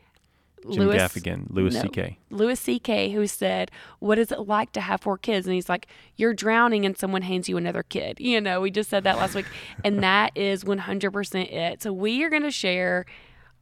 Jim 0.71 0.88
Gaffigan, 0.88 1.47
Louis 1.50 1.75
no. 1.75 1.83
C.K. 1.83 2.19
Louis 2.30 2.59
C.K., 2.59 3.11
who 3.11 3.26
said, 3.26 3.71
What 3.99 4.19
is 4.19 4.33
it 4.33 4.40
like 4.40 4.73
to 4.73 4.80
have 4.80 5.00
four 5.00 5.19
kids? 5.19 5.47
And 5.47 5.54
he's 5.54 5.69
like, 5.69 5.87
You're 6.16 6.35
drowning 6.35 6.87
and 6.87 6.97
someone 6.97 7.23
hands 7.23 7.49
you 7.49 7.57
another 7.57 7.83
kid. 7.83 8.19
You 8.19 8.40
know, 8.40 8.61
we 8.61 8.71
just 8.71 8.90
said 8.90 9.04
that 9.04 9.19
last 9.19 9.35
week. 9.35 9.47
And 9.85 10.02
that 10.02 10.33
is 10.37 10.64
100% 10.64 11.52
it. 11.52 11.83
So 11.83 11.92
we 11.92 12.23
are 12.25 12.30
going 12.30 12.42
to 12.42 12.50
share 12.50 13.04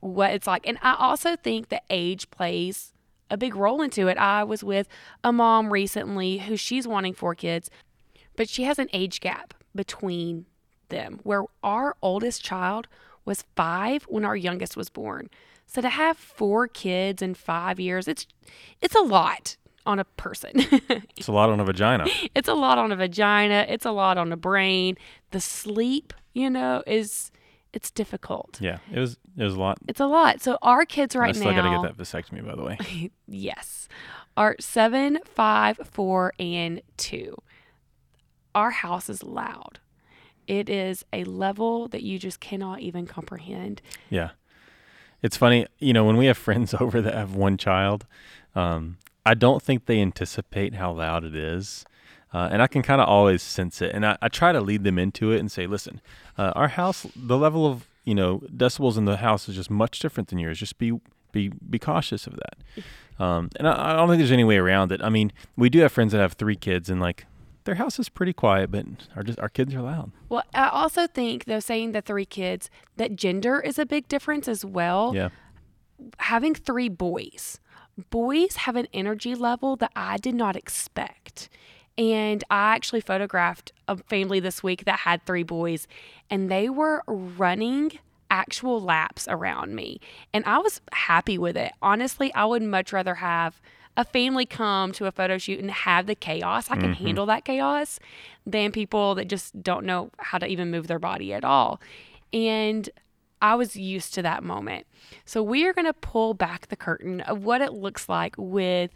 what 0.01 0.33
it's 0.33 0.47
like. 0.47 0.67
And 0.67 0.79
I 0.83 0.95
also 0.99 1.37
think 1.37 1.69
that 1.71 1.85
age 1.91 2.31
plays 2.31 2.93
a 3.33 3.37
big 3.39 3.57
role 3.57 3.81
into 3.81 4.07
it. 4.09 4.19
I 4.19 4.45
was 4.45 4.63
with 4.63 4.87
a 5.25 5.33
mom 5.33 5.73
recently 5.73 6.39
who 6.39 6.57
she's 6.57 6.87
wanting 6.87 7.15
four 7.15 7.35
kids, 7.35 7.71
but 8.37 8.49
she 8.49 8.65
has 8.65 8.79
an 8.79 8.89
age 8.93 9.21
gap 9.21 9.55
between 9.75 10.45
them 10.91 11.19
where 11.23 11.45
our 11.65 11.97
oldest 12.03 12.45
child 12.45 12.87
was 13.25 13.45
five 13.57 14.03
when 14.05 14.25
our 14.25 14.37
youngest 14.37 14.77
was 14.77 14.91
born. 14.91 15.31
So 15.67 15.81
to 15.81 15.89
have 15.89 16.19
four 16.19 16.69
kids 16.69 17.23
in 17.23 17.35
five 17.35 17.81
years, 17.81 18.07
it's 18.07 18.27
it's 18.83 18.95
a 18.95 19.01
lot 19.01 19.57
on 19.87 19.99
a 19.99 20.05
person. 20.05 20.53
It's 21.17 21.29
a 21.29 21.33
lot 21.33 21.51
on 21.51 21.61
a 21.61 21.65
vagina. 21.65 22.07
it's 22.35 22.49
a 22.49 22.55
lot 22.55 22.79
on 22.79 22.93
a 22.93 22.97
vagina. 22.97 23.65
It's 23.69 23.87
a 23.87 23.93
lot 23.93 24.19
on 24.19 24.29
the 24.29 24.37
brain. 24.37 24.99
The 25.31 25.41
sleep, 25.41 26.13
you 26.35 26.51
know, 26.51 26.83
is 26.87 27.31
it's 27.73 27.91
difficult. 27.91 28.59
Yeah, 28.61 28.79
it 28.93 28.99
was 28.99 29.19
it 29.37 29.45
was 29.45 29.55
a 29.55 29.61
lot. 29.61 29.79
It's 29.89 30.01
a 30.01 30.07
lot. 30.07 30.41
So 30.41 30.59
our 30.63 30.85
kids 30.85 31.17
right 31.17 31.27
now. 31.27 31.31
I 31.31 31.33
still 31.33 31.53
now, 31.53 31.63
got 31.63 31.83
to 31.83 31.89
get 31.89 31.97
that 31.97 32.03
vasectomy, 32.03 32.47
by 32.47 32.55
the 32.55 32.63
way. 32.63 33.11
yes, 33.29 33.89
are 34.37 34.57
seven, 34.61 35.19
five, 35.25 35.79
four, 35.91 36.33
and 36.39 36.83
two. 36.97 37.37
Our 38.55 38.71
house 38.71 39.09
is 39.09 39.23
loud. 39.23 39.81
It 40.47 40.69
is 40.69 41.05
a 41.13 41.25
level 41.25 41.89
that 41.89 42.03
you 42.03 42.19
just 42.19 42.41
cannot 42.41 42.81
even 42.81 43.07
comprehend. 43.07 43.81
Yeah. 44.11 44.31
It's 45.23 45.37
funny, 45.37 45.67
you 45.79 45.93
know, 45.93 46.05
when 46.05 46.17
we 46.17 46.27
have 46.27 46.37
friends 46.37 46.75
over 46.81 47.01
that 47.01 47.15
have 47.15 47.35
one 47.35 47.57
child, 47.57 48.07
um, 48.55 48.99
I 49.25 49.35
don't 49.35 49.63
think 49.63 49.87
they 49.87 50.01
anticipate 50.01 50.75
how 50.75 50.93
loud 50.93 51.25
it 51.25 51.37
is. 51.37 51.85
Uh, 52.33 52.49
and 52.51 52.63
I 52.63 52.67
can 52.67 52.83
kind 52.83 53.01
of 53.01 53.09
always 53.09 53.43
sense 53.43 53.83
it. 53.83 53.95
And 53.95 54.07
I, 54.07 54.17
I 54.23 54.29
try 54.29 54.53
to 54.53 54.61
lead 54.61 54.85
them 54.85 54.99
into 54.99 55.33
it 55.33 55.39
and 55.39 55.53
say, 55.53 55.67
listen, 55.67 56.01
uh, 56.39 56.53
our 56.57 56.69
house, 56.69 57.07
the 57.15 57.37
level 57.37 57.67
of, 57.67 57.87
you 58.05 58.15
know, 58.15 58.39
decibels 58.55 58.97
in 58.97 59.05
the 59.05 59.19
house 59.19 59.49
is 59.49 59.57
just 59.57 59.71
much 59.71 59.99
different 59.99 60.29
than 60.31 60.39
yours. 60.39 60.59
Just 60.59 60.79
be 60.79 60.99
be 61.33 61.49
be 61.49 61.79
cautious 61.79 62.27
of 62.27 62.37
that. 62.37 63.23
Um, 63.23 63.51
and 63.57 63.69
I, 63.69 63.93
I 63.93 63.97
don't 63.97 64.09
think 64.09 64.19
there's 64.19 64.33
any 64.33 64.45
way 64.45 64.57
around 64.57 64.93
it. 64.93 65.03
I 65.03 65.09
mean, 65.09 65.33
we 65.57 65.69
do 65.71 65.81
have 65.81 65.93
friends 65.93 66.13
that 66.13 66.19
have 66.19 66.35
three 66.35 66.57
kids, 66.57 66.89
and 66.89 67.01
like 67.01 67.27
their 67.65 67.77
house 67.77 67.99
is 67.99 68.09
pretty 68.09 68.33
quiet, 68.33 68.71
but 68.71 68.87
our 69.17 69.23
just 69.23 69.39
our 69.39 69.49
kids 69.49 69.75
are 69.75 69.83
loud. 69.83 70.13
Well, 70.29 70.43
I 70.55 70.69
also 70.69 71.07
think 71.07 71.45
though 71.45 71.61
saying 71.61 71.93
the 71.93 72.03
three 72.03 72.27
kids 72.27 72.71
that 72.97 73.17
gender 73.17 73.61
is 73.61 73.79
a 73.79 73.87
big 73.87 74.09
difference 74.09 74.49
as 74.49 74.65
well. 74.65 75.13
Yeah. 75.15 75.29
Having 76.19 76.57
three 76.57 76.89
boys, 76.89 77.61
boys 78.11 78.57
have 78.57 78.75
an 78.75 78.89
energy 78.93 79.35
level 79.35 79.77
that 79.77 79.93
I 79.95 80.17
did 80.17 80.35
not 80.35 80.57
expect. 80.57 81.49
And 81.99 82.43
I 82.51 82.75
actually 82.75 83.01
photographed 83.01 83.73
a 83.87 83.97
family 83.97 84.41
this 84.41 84.63
week 84.63 84.85
that 84.87 85.01
had 85.01 85.25
three 85.25 85.43
boys, 85.43 85.87
and 86.31 86.51
they 86.51 86.69
were 86.69 87.03
running 87.07 87.93
actual 88.31 88.81
laps 88.81 89.29
around 89.29 89.75
me. 89.75 90.01
And 90.33 90.45
I 90.47 90.59
was 90.59 90.81
happy 90.93 91.37
with 91.37 91.57
it. 91.57 91.73
Honestly, 91.83 92.33
I 92.35 92.47
would 92.47 92.63
much 92.63 92.93
rather 92.93 93.17
have 93.17 93.61
a 93.97 94.05
family 94.07 94.47
come 94.47 94.93
to 94.93 95.05
a 95.05 95.13
photo 95.13 95.37
shoot 95.37 95.61
and 95.61 95.71
have 95.71 96.07
the 96.07 96.15
chaos. 96.15 96.71
I 96.71 96.77
can 96.77 96.95
mm-hmm. 96.95 97.05
handle 97.05 97.27
that 97.27 97.45
chaos 97.45 98.01
than 98.47 98.73
people 98.73 99.15
that 99.17 99.29
just 99.29 99.63
don't 99.63 99.85
know 99.85 100.11
how 100.19 100.39
to 100.39 100.47
even 100.47 100.71
move 100.71 100.87
their 100.87 100.99
body 100.99 101.35
at 101.35 101.45
all. 101.45 101.79
And 102.33 102.89
I 103.43 103.55
was 103.55 103.77
used 103.77 104.15
to 104.15 104.23
that 104.23 104.43
moment. 104.43 104.87
So 105.27 105.43
we 105.43 105.67
are 105.67 105.75
going 105.75 105.85
to 105.85 105.93
pull 105.93 106.33
back 106.33 106.69
the 106.69 106.77
curtain 106.77 107.21
of 107.23 107.45
what 107.45 107.61
it 107.61 107.75
looks 107.75 108.09
like 108.09 108.35
with 108.39 108.93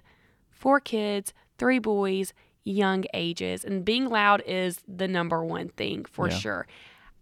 four 0.50 0.80
kids, 0.80 1.34
three 1.58 1.78
boys, 1.78 2.32
young 2.66 3.04
ages. 3.14 3.64
And 3.64 3.85
being 3.85 4.08
loud 4.11 4.42
is 4.46 4.80
the 4.87 5.08
number 5.08 5.42
one 5.44 5.68
thing 5.70 6.04
for 6.04 6.28
Yeah. 6.28 6.37
sure. 6.37 6.66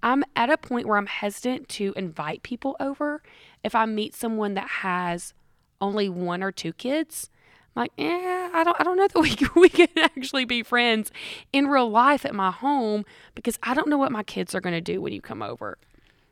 I'm 0.02 0.24
at 0.34 0.50
a 0.50 0.56
point 0.58 0.86
where 0.86 0.96
I'm 0.96 1.06
hesitant 1.06 1.68
to 1.70 1.92
invite 1.96 2.42
people 2.42 2.76
over 2.80 3.22
if 3.62 3.74
I 3.74 3.86
meet 3.86 4.14
someone 4.14 4.54
that 4.54 4.68
has 4.68 5.32
only 5.80 6.08
one 6.08 6.42
or 6.42 6.50
two 6.50 6.72
kids. 6.72 7.30
I'm 7.76 7.82
like, 7.82 7.92
eh, 7.98 8.50
I 8.52 8.62
don't, 8.64 8.78
I 8.80 8.84
don't 8.84 8.96
know 8.96 9.08
that 9.08 9.20
we 9.20 9.36
we 9.60 9.68
can 9.68 9.88
actually 9.96 10.44
be 10.44 10.62
friends 10.62 11.10
in 11.52 11.66
real 11.68 11.88
life 11.90 12.24
at 12.24 12.34
my 12.34 12.50
home 12.50 13.04
because 13.34 13.58
I 13.62 13.74
don't 13.74 13.88
know 13.88 13.98
what 13.98 14.12
my 14.12 14.22
kids 14.22 14.54
are 14.54 14.60
going 14.60 14.74
to 14.74 14.80
do 14.80 15.00
when 15.00 15.12
you 15.12 15.20
come 15.20 15.42
over. 15.42 15.78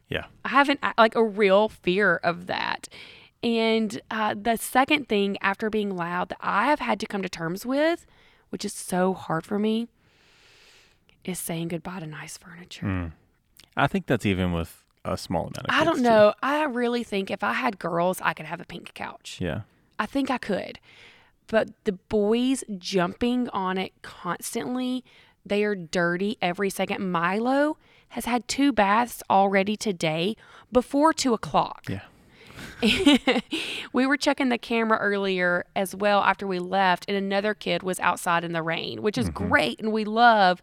Yeah. 0.08 0.26
I 0.44 0.48
haven't 0.50 0.80
like 0.98 1.14
a 1.14 1.24
real 1.24 1.68
fear 1.68 2.16
of 2.22 2.46
that. 2.46 2.88
And 3.42 4.00
uh, 4.10 4.34
the 4.40 4.56
second 4.56 5.08
thing 5.08 5.36
after 5.40 5.68
being 5.70 5.96
loud 5.96 6.28
that 6.28 6.38
I 6.40 6.66
have 6.66 6.78
had 6.80 7.00
to 7.00 7.06
come 7.06 7.22
to 7.22 7.28
terms 7.28 7.64
with, 7.66 8.06
which 8.52 8.66
is 8.66 8.74
so 8.74 9.14
hard 9.14 9.46
for 9.46 9.58
me, 9.58 9.88
is 11.24 11.38
saying 11.38 11.68
goodbye 11.68 12.00
to 12.00 12.06
nice 12.06 12.36
furniture. 12.36 12.84
Mm. 12.84 13.12
I 13.74 13.86
think 13.86 14.04
that's 14.06 14.26
even 14.26 14.52
with 14.52 14.84
a 15.06 15.16
small 15.16 15.44
amount 15.44 15.56
of. 15.58 15.64
I 15.70 15.84
don't 15.84 15.96
too. 15.96 16.02
know. 16.02 16.34
I 16.42 16.64
really 16.64 17.02
think 17.02 17.30
if 17.30 17.42
I 17.42 17.54
had 17.54 17.78
girls, 17.78 18.20
I 18.20 18.34
could 18.34 18.44
have 18.44 18.60
a 18.60 18.66
pink 18.66 18.92
couch. 18.92 19.38
Yeah. 19.40 19.62
I 19.98 20.04
think 20.04 20.30
I 20.30 20.36
could. 20.36 20.78
But 21.46 21.70
the 21.84 21.92
boys 21.92 22.62
jumping 22.78 23.48
on 23.48 23.78
it 23.78 23.92
constantly, 24.02 25.02
they 25.46 25.64
are 25.64 25.74
dirty 25.74 26.36
every 26.42 26.68
second. 26.68 27.10
Milo 27.10 27.78
has 28.10 28.26
had 28.26 28.46
two 28.46 28.70
baths 28.70 29.22
already 29.30 29.76
today 29.76 30.36
before 30.70 31.14
two 31.14 31.32
o'clock. 31.32 31.86
Yeah. 31.88 32.02
we 33.92 34.06
were 34.06 34.16
checking 34.16 34.48
the 34.48 34.58
camera 34.58 34.98
earlier 34.98 35.64
as 35.76 35.94
well 35.94 36.20
after 36.20 36.46
we 36.46 36.58
left, 36.58 37.04
and 37.08 37.16
another 37.16 37.54
kid 37.54 37.82
was 37.82 38.00
outside 38.00 38.44
in 38.44 38.52
the 38.52 38.62
rain, 38.62 39.02
which 39.02 39.18
is 39.18 39.28
mm-hmm. 39.28 39.48
great 39.48 39.80
and 39.80 39.92
we 39.92 40.04
love, 40.04 40.60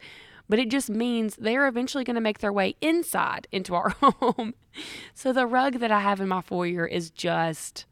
but 0.47 0.59
it 0.59 0.69
just 0.69 0.89
means 0.89 1.35
they're 1.35 1.67
eventually 1.67 2.03
going 2.03 2.15
to 2.15 2.21
make 2.21 2.39
their 2.39 2.53
way 2.53 2.75
inside 2.81 3.47
into 3.51 3.75
our 3.75 3.89
home. 4.01 4.53
So 5.13 5.31
the 5.31 5.47
rug 5.47 5.79
that 5.79 5.91
I 5.91 5.99
have 5.99 6.19
in 6.19 6.27
my 6.27 6.41
foyer 6.41 6.85
is 6.85 7.09
just 7.09 7.85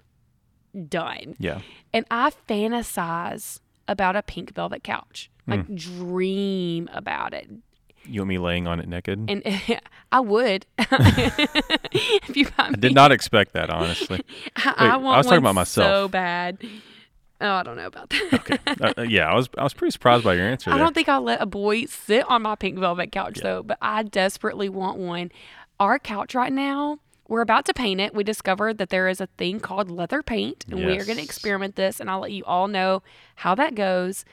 done. 0.87 1.35
Yeah. 1.39 1.61
And 1.93 2.05
I 2.11 2.31
fantasize 2.47 3.59
about 3.87 4.15
a 4.15 4.23
pink 4.23 4.53
velvet 4.53 4.83
couch, 4.83 5.29
like 5.45 5.65
hmm. 5.65 5.75
dream 5.75 6.89
about 6.91 7.33
it. 7.33 7.49
You 8.07 8.21
want 8.21 8.29
me 8.29 8.37
laying 8.37 8.67
on 8.67 8.79
it 8.79 8.87
naked? 8.87 9.29
And 9.29 9.43
I 10.11 10.19
would. 10.19 10.65
if 10.77 12.35
you 12.35 12.45
buy 12.45 12.67
I 12.67 12.71
did 12.71 12.93
not 12.93 13.11
expect 13.11 13.53
that, 13.53 13.69
honestly. 13.69 14.21
I, 14.55 14.67
Wait, 14.67 14.75
I 14.77 14.87
I 14.93 14.97
want 14.97 15.17
was 15.17 15.25
talking 15.25 15.39
about 15.39 15.55
myself. 15.55 15.87
so 15.87 16.07
bad. 16.07 16.57
Oh, 17.39 17.51
I 17.51 17.63
don't 17.63 17.75
know 17.77 17.85
about 17.85 18.09
that. 18.09 18.33
okay. 18.33 18.57
Uh, 18.81 18.93
uh, 18.97 19.01
yeah, 19.03 19.29
I 19.29 19.35
was 19.35 19.49
I 19.57 19.63
was 19.63 19.73
pretty 19.73 19.91
surprised 19.91 20.23
by 20.23 20.33
your 20.33 20.47
answer 20.47 20.71
I 20.71 20.75
there. 20.75 20.83
don't 20.83 20.93
think 20.93 21.07
I'll 21.09 21.21
let 21.21 21.41
a 21.41 21.45
boy 21.45 21.85
sit 21.85 22.27
on 22.29 22.41
my 22.41 22.55
pink 22.55 22.79
velvet 22.79 23.11
couch 23.11 23.39
though, 23.43 23.61
but 23.63 23.77
I 23.81 24.03
desperately 24.03 24.69
want 24.69 24.97
one. 24.97 25.31
Our 25.79 25.99
couch 25.99 26.33
right 26.33 26.51
now, 26.51 26.97
we're 27.27 27.41
about 27.41 27.65
to 27.65 27.73
paint 27.75 28.01
it. 28.01 28.15
We 28.15 28.23
discovered 28.23 28.79
that 28.79 28.89
there 28.89 29.07
is 29.07 29.21
a 29.21 29.27
thing 29.37 29.59
called 29.59 29.91
leather 29.91 30.23
paint, 30.23 30.65
and 30.71 30.83
we 30.83 30.97
are 30.97 31.05
going 31.05 31.17
to 31.17 31.23
experiment 31.23 31.75
this, 31.75 31.99
and 31.99 32.09
I'll 32.09 32.21
let 32.21 32.31
you 32.31 32.43
all 32.45 32.67
know 32.67 33.03
how 33.35 33.53
that 33.53 33.75
goes. 33.75 34.25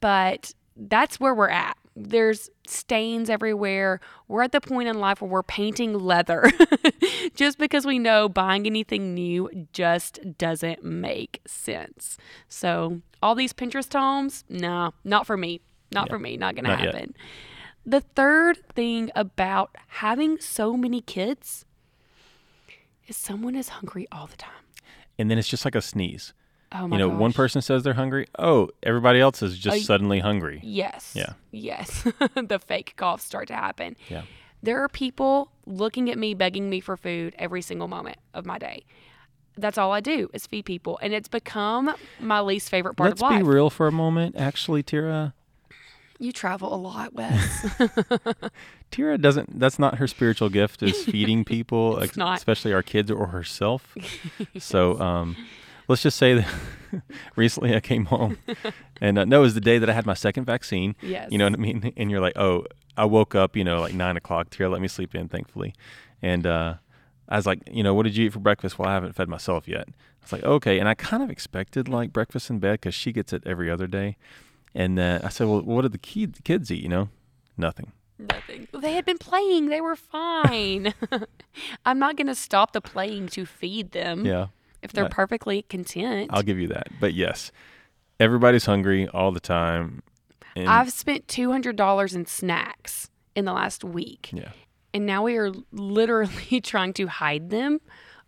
But 0.00 0.54
that's 0.74 1.20
where 1.20 1.34
we're 1.34 1.50
at. 1.50 1.76
There's 2.00 2.48
stains 2.66 3.28
everywhere. 3.28 4.00
We're 4.28 4.42
at 4.42 4.52
the 4.52 4.60
point 4.60 4.88
in 4.88 5.00
life 5.00 5.20
where 5.20 5.30
we're 5.30 5.42
painting 5.42 5.94
leather 5.98 6.50
just 7.34 7.58
because 7.58 7.84
we 7.86 7.98
know 7.98 8.28
buying 8.28 8.66
anything 8.66 9.14
new 9.14 9.66
just 9.72 10.20
doesn't 10.38 10.84
make 10.84 11.40
sense. 11.46 12.16
So, 12.48 13.00
all 13.22 13.34
these 13.34 13.52
Pinterest 13.52 13.92
homes, 13.92 14.44
no, 14.48 14.92
not 15.04 15.26
for 15.26 15.36
me. 15.36 15.60
Not 15.92 16.06
Yeah, 16.08 16.12
for 16.14 16.18
me. 16.18 16.36
Not 16.36 16.54
going 16.54 16.64
to 16.66 16.70
not 16.70 16.82
yet. 16.82 16.94
happen. 16.94 17.14
The 17.84 18.00
third 18.00 18.58
thing 18.74 19.10
about 19.14 19.74
having 19.88 20.38
so 20.38 20.76
many 20.76 21.00
kids 21.00 21.64
is 23.06 23.16
someone 23.16 23.54
is 23.54 23.70
hungry 23.70 24.06
all 24.12 24.26
the 24.26 24.36
time. 24.36 24.52
and 25.18 25.30
then 25.30 25.38
it's 25.38 25.48
just 25.48 25.64
like 25.64 25.74
a 25.74 25.80
sneeze. 25.82 26.32
Oh 26.70 26.86
my 26.86 26.96
you 26.96 26.98
know, 26.98 27.08
one 27.08 27.32
person 27.32 27.62
says 27.62 27.82
they're 27.82 27.94
hungry. 27.94 28.26
Oh, 28.38 28.68
everybody 28.82 29.20
else 29.20 29.42
is 29.42 29.58
just 29.58 29.78
Uh, 29.78 29.80
suddenly 29.80 30.20
hungry. 30.20 30.60
Yes. 30.62 31.12
Yeah. 31.16 31.32
Yes. 31.50 32.02
the 32.34 32.58
fake 32.58 32.94
coughs 32.96 33.24
start 33.24 33.48
to 33.48 33.54
happen. 33.54 33.96
Yeah. 34.08 34.22
There 34.62 34.82
are 34.82 34.88
people 34.88 35.50
looking 35.66 36.10
at 36.10 36.18
me, 36.18 36.34
begging 36.34 36.68
me 36.68 36.80
for 36.80 36.96
food 36.96 37.34
every 37.38 37.62
single 37.62 37.88
moment 37.88 38.18
of 38.34 38.44
my 38.44 38.58
day. 38.58 38.84
That's 39.56 39.78
all 39.78 39.92
I 39.92 40.00
do 40.00 40.28
is 40.34 40.46
feed 40.46 40.66
people. 40.66 40.98
And 41.00 41.12
it's 41.14 41.28
become 41.28 41.94
my 42.20 42.40
least 42.40 42.68
favorite 42.68 42.94
part 42.96 43.10
Let's 43.10 43.22
of 43.22 43.30
life. 43.30 43.38
be 43.38 43.42
real 43.48 43.70
for 43.70 43.86
a 43.86 43.92
moment, 43.92 44.36
actually, 44.36 44.82
Tira. 44.82 45.32
you 46.18 46.32
travel 46.32 46.72
a 46.74 46.76
lot, 46.76 47.14
Wes. 47.14 47.66
Tira 48.90 49.18
doesn't. 49.18 49.58
That's 49.58 49.78
not 49.78 49.96
her 49.96 50.06
spiritual 50.06 50.48
gift 50.48 50.82
is 50.82 51.04
feeding 51.04 51.44
people, 51.44 52.00
ex- 52.02 52.16
especially 52.18 52.72
our 52.72 52.82
kids 52.82 53.10
or 53.10 53.26
herself. 53.28 53.94
So, 54.58 54.98
um, 55.00 55.36
let's 55.88 56.02
just 56.02 56.16
say 56.16 56.34
that 56.34 56.46
recently 57.36 57.74
I 57.74 57.80
came 57.80 58.06
home, 58.06 58.38
and 59.00 59.18
uh, 59.18 59.24
no, 59.24 59.40
it 59.40 59.42
was 59.42 59.54
the 59.54 59.60
day 59.60 59.78
that 59.78 59.90
I 59.90 59.92
had 59.92 60.06
my 60.06 60.14
second 60.14 60.44
vaccine. 60.44 60.94
yes. 61.02 61.28
You 61.30 61.38
know 61.38 61.44
what 61.46 61.54
I 61.54 61.56
mean? 61.56 61.92
And 61.96 62.10
you're 62.10 62.20
like, 62.20 62.36
oh, 62.36 62.64
I 62.96 63.04
woke 63.04 63.34
up, 63.34 63.56
you 63.56 63.64
know, 63.64 63.80
like 63.80 63.94
nine 63.94 64.16
o'clock. 64.16 64.50
Tira 64.50 64.68
let 64.68 64.80
me 64.80 64.88
sleep 64.88 65.14
in, 65.14 65.28
thankfully. 65.28 65.74
And 66.22 66.46
uh, 66.46 66.74
I 67.28 67.36
was 67.36 67.46
like, 67.46 67.60
you 67.70 67.82
know, 67.82 67.94
what 67.94 68.04
did 68.04 68.16
you 68.16 68.26
eat 68.26 68.32
for 68.32 68.40
breakfast? 68.40 68.78
Well, 68.78 68.88
I 68.88 68.94
haven't 68.94 69.14
fed 69.14 69.28
myself 69.28 69.68
yet. 69.68 69.88
I 69.88 69.92
was 70.22 70.32
like, 70.32 70.42
okay. 70.44 70.78
And 70.78 70.88
I 70.88 70.94
kind 70.94 71.22
of 71.22 71.30
expected 71.30 71.88
like 71.88 72.12
breakfast 72.12 72.50
in 72.50 72.58
bed 72.58 72.72
because 72.80 72.94
she 72.94 73.12
gets 73.12 73.32
it 73.32 73.42
every 73.46 73.70
other 73.70 73.86
day. 73.86 74.16
And 74.74 74.98
uh, 74.98 75.20
I 75.22 75.28
said, 75.28 75.46
well, 75.46 75.62
what 75.62 75.82
did 75.82 75.92
the 75.92 75.98
kid- 75.98 76.42
kids 76.44 76.70
eat? 76.70 76.82
You 76.82 76.88
know, 76.88 77.08
nothing. 77.56 77.92
Nothing. 78.18 78.66
They 78.72 78.94
had 78.94 79.04
been 79.04 79.18
playing. 79.18 79.68
They 79.68 79.80
were 79.80 79.94
fine. 79.94 80.92
I'm 81.86 82.00
not 82.00 82.16
going 82.16 82.26
to 82.26 82.34
stop 82.34 82.72
the 82.72 82.80
playing 82.80 83.28
to 83.28 83.46
feed 83.46 83.92
them 83.92 84.26
Yeah, 84.26 84.48
if 84.82 84.92
they're 84.92 85.04
Uh, 85.06 85.08
perfectly 85.10 85.62
content. 85.62 86.30
I'll 86.32 86.42
give 86.42 86.58
you 86.58 86.68
that. 86.68 86.88
But 87.00 87.14
yes, 87.14 87.50
everybody's 88.20 88.66
hungry 88.66 89.08
all 89.08 89.32
the 89.32 89.40
time. 89.40 90.02
I've 90.56 90.90
spent 90.92 91.28
$200 91.28 92.14
in 92.16 92.26
snacks 92.26 93.10
in 93.36 93.44
the 93.44 93.52
last 93.52 93.84
week. 93.84 94.30
yeah, 94.32 94.50
And 94.92 95.06
now 95.06 95.22
we 95.22 95.36
are 95.36 95.52
literally 95.70 96.60
trying 96.62 96.92
to 96.94 97.06
hide 97.06 97.50
them 97.50 97.80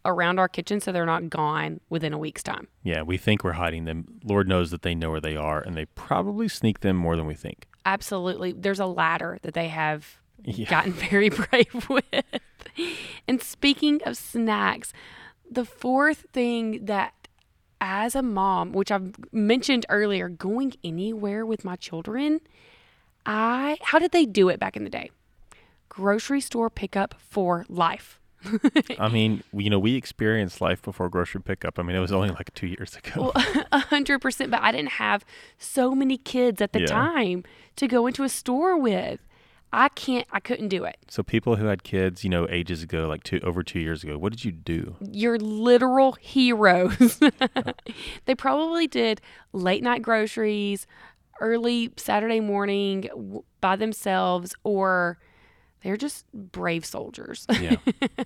around 0.05 0.39
our 0.39 0.49
kitchen 0.49 0.81
so 0.81 0.93
they're 0.93 1.05
not 1.05 1.29
gone 1.29 1.81
within 1.91 2.13
a 2.13 2.19
week's 2.19 2.43
time. 2.43 2.69
yeah, 2.85 3.03
we 3.03 3.17
think 3.19 3.43
we're 3.45 3.53
hiding 3.53 3.85
them. 3.85 4.07
Lord 4.25 4.49
knows 4.49 4.71
that 4.71 4.83
they 4.83 4.95
know 4.95 5.11
where 5.11 5.21
they 5.21 5.37
are, 5.37 5.61
and 5.61 5.77
they 5.77 5.85
probably 5.87 6.47
sneak 6.49 6.81
them 6.81 6.97
more 6.97 7.17
than 7.17 7.27
we 7.27 7.35
think. 7.35 7.67
Absolutely. 7.85 8.53
There's 8.53 8.81
a 8.81 8.87
ladder 8.87 9.39
that 9.43 9.55
they 9.55 9.69
have 9.69 10.19
Yeah. 10.45 10.71
gotten 10.71 10.93
very 11.11 11.29
brave 11.31 11.89
with. 11.91 12.05
And 13.29 13.43
speaking 13.43 14.01
of 14.07 14.17
snacks, 14.17 14.93
the 15.51 15.65
fourth 15.65 16.27
thing 16.33 16.85
that 16.87 17.15
as 17.81 18.15
a 18.15 18.23
mom, 18.23 18.73
which 18.73 18.91
I've 18.93 19.15
mentioned 19.33 19.87
earlier, 19.89 20.29
going 20.29 20.75
anywhere 20.85 21.45
with 21.47 21.65
my 21.65 21.77
children, 21.77 22.41
I 23.27 23.79
how 23.83 23.99
did 23.99 24.13
they 24.13 24.27
do 24.27 24.49
it 24.49 24.61
back 24.61 24.77
in 24.77 24.85
the 24.85 24.91
day? 24.91 25.11
Grocery 25.89 26.41
store 26.41 26.71
pickup 26.71 27.15
for 27.19 27.65
life. 27.69 28.19
I 28.99 29.09
mean, 29.09 29.43
you 29.53 29.69
know, 29.69 29.79
we 29.79 29.97
experienced 29.97 30.63
life 30.63 30.81
before 30.81 31.11
grocery 31.11 31.43
pickup. 31.43 31.79
I 31.79 31.83
mean, 31.83 31.95
it 31.95 32.01
was 32.01 32.13
only 32.13 32.31
like 32.31 32.55
two 32.55 32.67
years 32.69 32.97
ago. 32.97 33.33
A 33.73 33.79
hundred 33.81 34.21
percent. 34.21 34.51
But 34.51 34.63
I 34.63 34.73
didn't 34.73 34.93
have 34.93 35.25
so 35.59 35.95
many 35.95 36.17
kids 36.17 36.63
at 36.63 36.73
the 36.73 36.81
Yeah. 36.81 36.87
time 36.87 37.45
to 37.77 37.87
go 37.87 38.07
into 38.07 38.23
a 38.25 38.29
store 38.31 38.79
with. 38.79 39.21
I 39.73 39.89
can't, 39.91 40.27
I 40.33 40.41
couldn't 40.41 40.69
do 40.69 40.85
it. 40.85 40.97
So 41.09 41.23
people 41.23 41.57
who 41.57 41.67
had 41.67 41.85
kids, 41.85 42.25
you 42.25 42.31
know, 42.31 42.47
ages 42.49 42.83
ago, 42.83 43.07
like 43.07 43.23
two 43.23 43.41
over 43.43 43.63
two 43.63 43.79
years 43.79 44.03
ago, 44.03 44.19
what 44.19 44.33
did 44.33 44.45
you 44.45 44.53
do? 44.53 44.97
You're 45.01 45.39
literal 45.39 46.13
heroes. 46.13 47.21
they 48.25 48.35
probably 48.35 48.87
did 48.87 49.21
late 49.53 49.83
night 49.83 50.03
groceries, 50.03 50.87
early 51.41 51.93
Saturday 51.97 52.41
morning 52.41 53.43
by 53.61 53.77
themselves, 53.77 54.55
or 54.65 55.19
they're 55.83 55.97
just 55.97 56.27
brave 56.33 56.85
soldiers. 56.85 57.47
Yeah. 57.61 57.77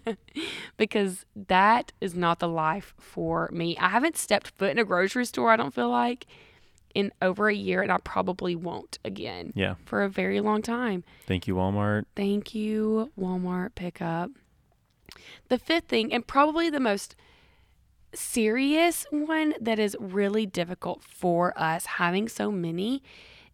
because 0.77 1.25
that 1.37 1.93
is 2.01 2.15
not 2.15 2.39
the 2.39 2.49
life 2.49 2.95
for 2.99 3.51
me. 3.53 3.77
I 3.79 3.89
haven't 3.89 4.17
stepped 4.17 4.49
foot 4.49 4.71
in 4.71 4.79
a 4.79 4.85
grocery 4.85 5.27
store, 5.27 5.51
I 5.51 5.57
don't 5.57 5.75
feel 5.75 5.91
like, 5.91 6.27
in 6.95 7.13
over 7.21 7.49
a 7.49 7.55
year, 7.55 7.83
and 7.83 7.91
I 7.93 7.99
probably 7.99 8.55
won't 8.57 8.99
again 9.05 9.53
Yeah. 9.55 9.75
for 9.85 10.03
a 10.03 10.09
very 10.09 10.41
long 10.41 10.63
time. 10.63 11.05
Thank 11.27 11.47
you, 11.47 11.55
Walmart. 11.57 12.05
Thank 12.15 12.55
you, 12.55 13.11
Walmart 13.19 13.75
pickup. 13.75 14.31
The 15.49 15.59
fifth 15.59 15.85
thing, 15.89 16.13
and 16.13 16.27
probably 16.27 16.71
the 16.71 16.81
most 16.81 17.17
serious 18.15 19.07
one 19.11 19.55
that 19.61 19.79
is 19.79 19.97
really 20.01 20.47
difficult 20.47 21.03
for 21.03 21.53
us 21.59 21.87
having 21.87 22.29
so 22.29 22.51
many, 22.51 23.03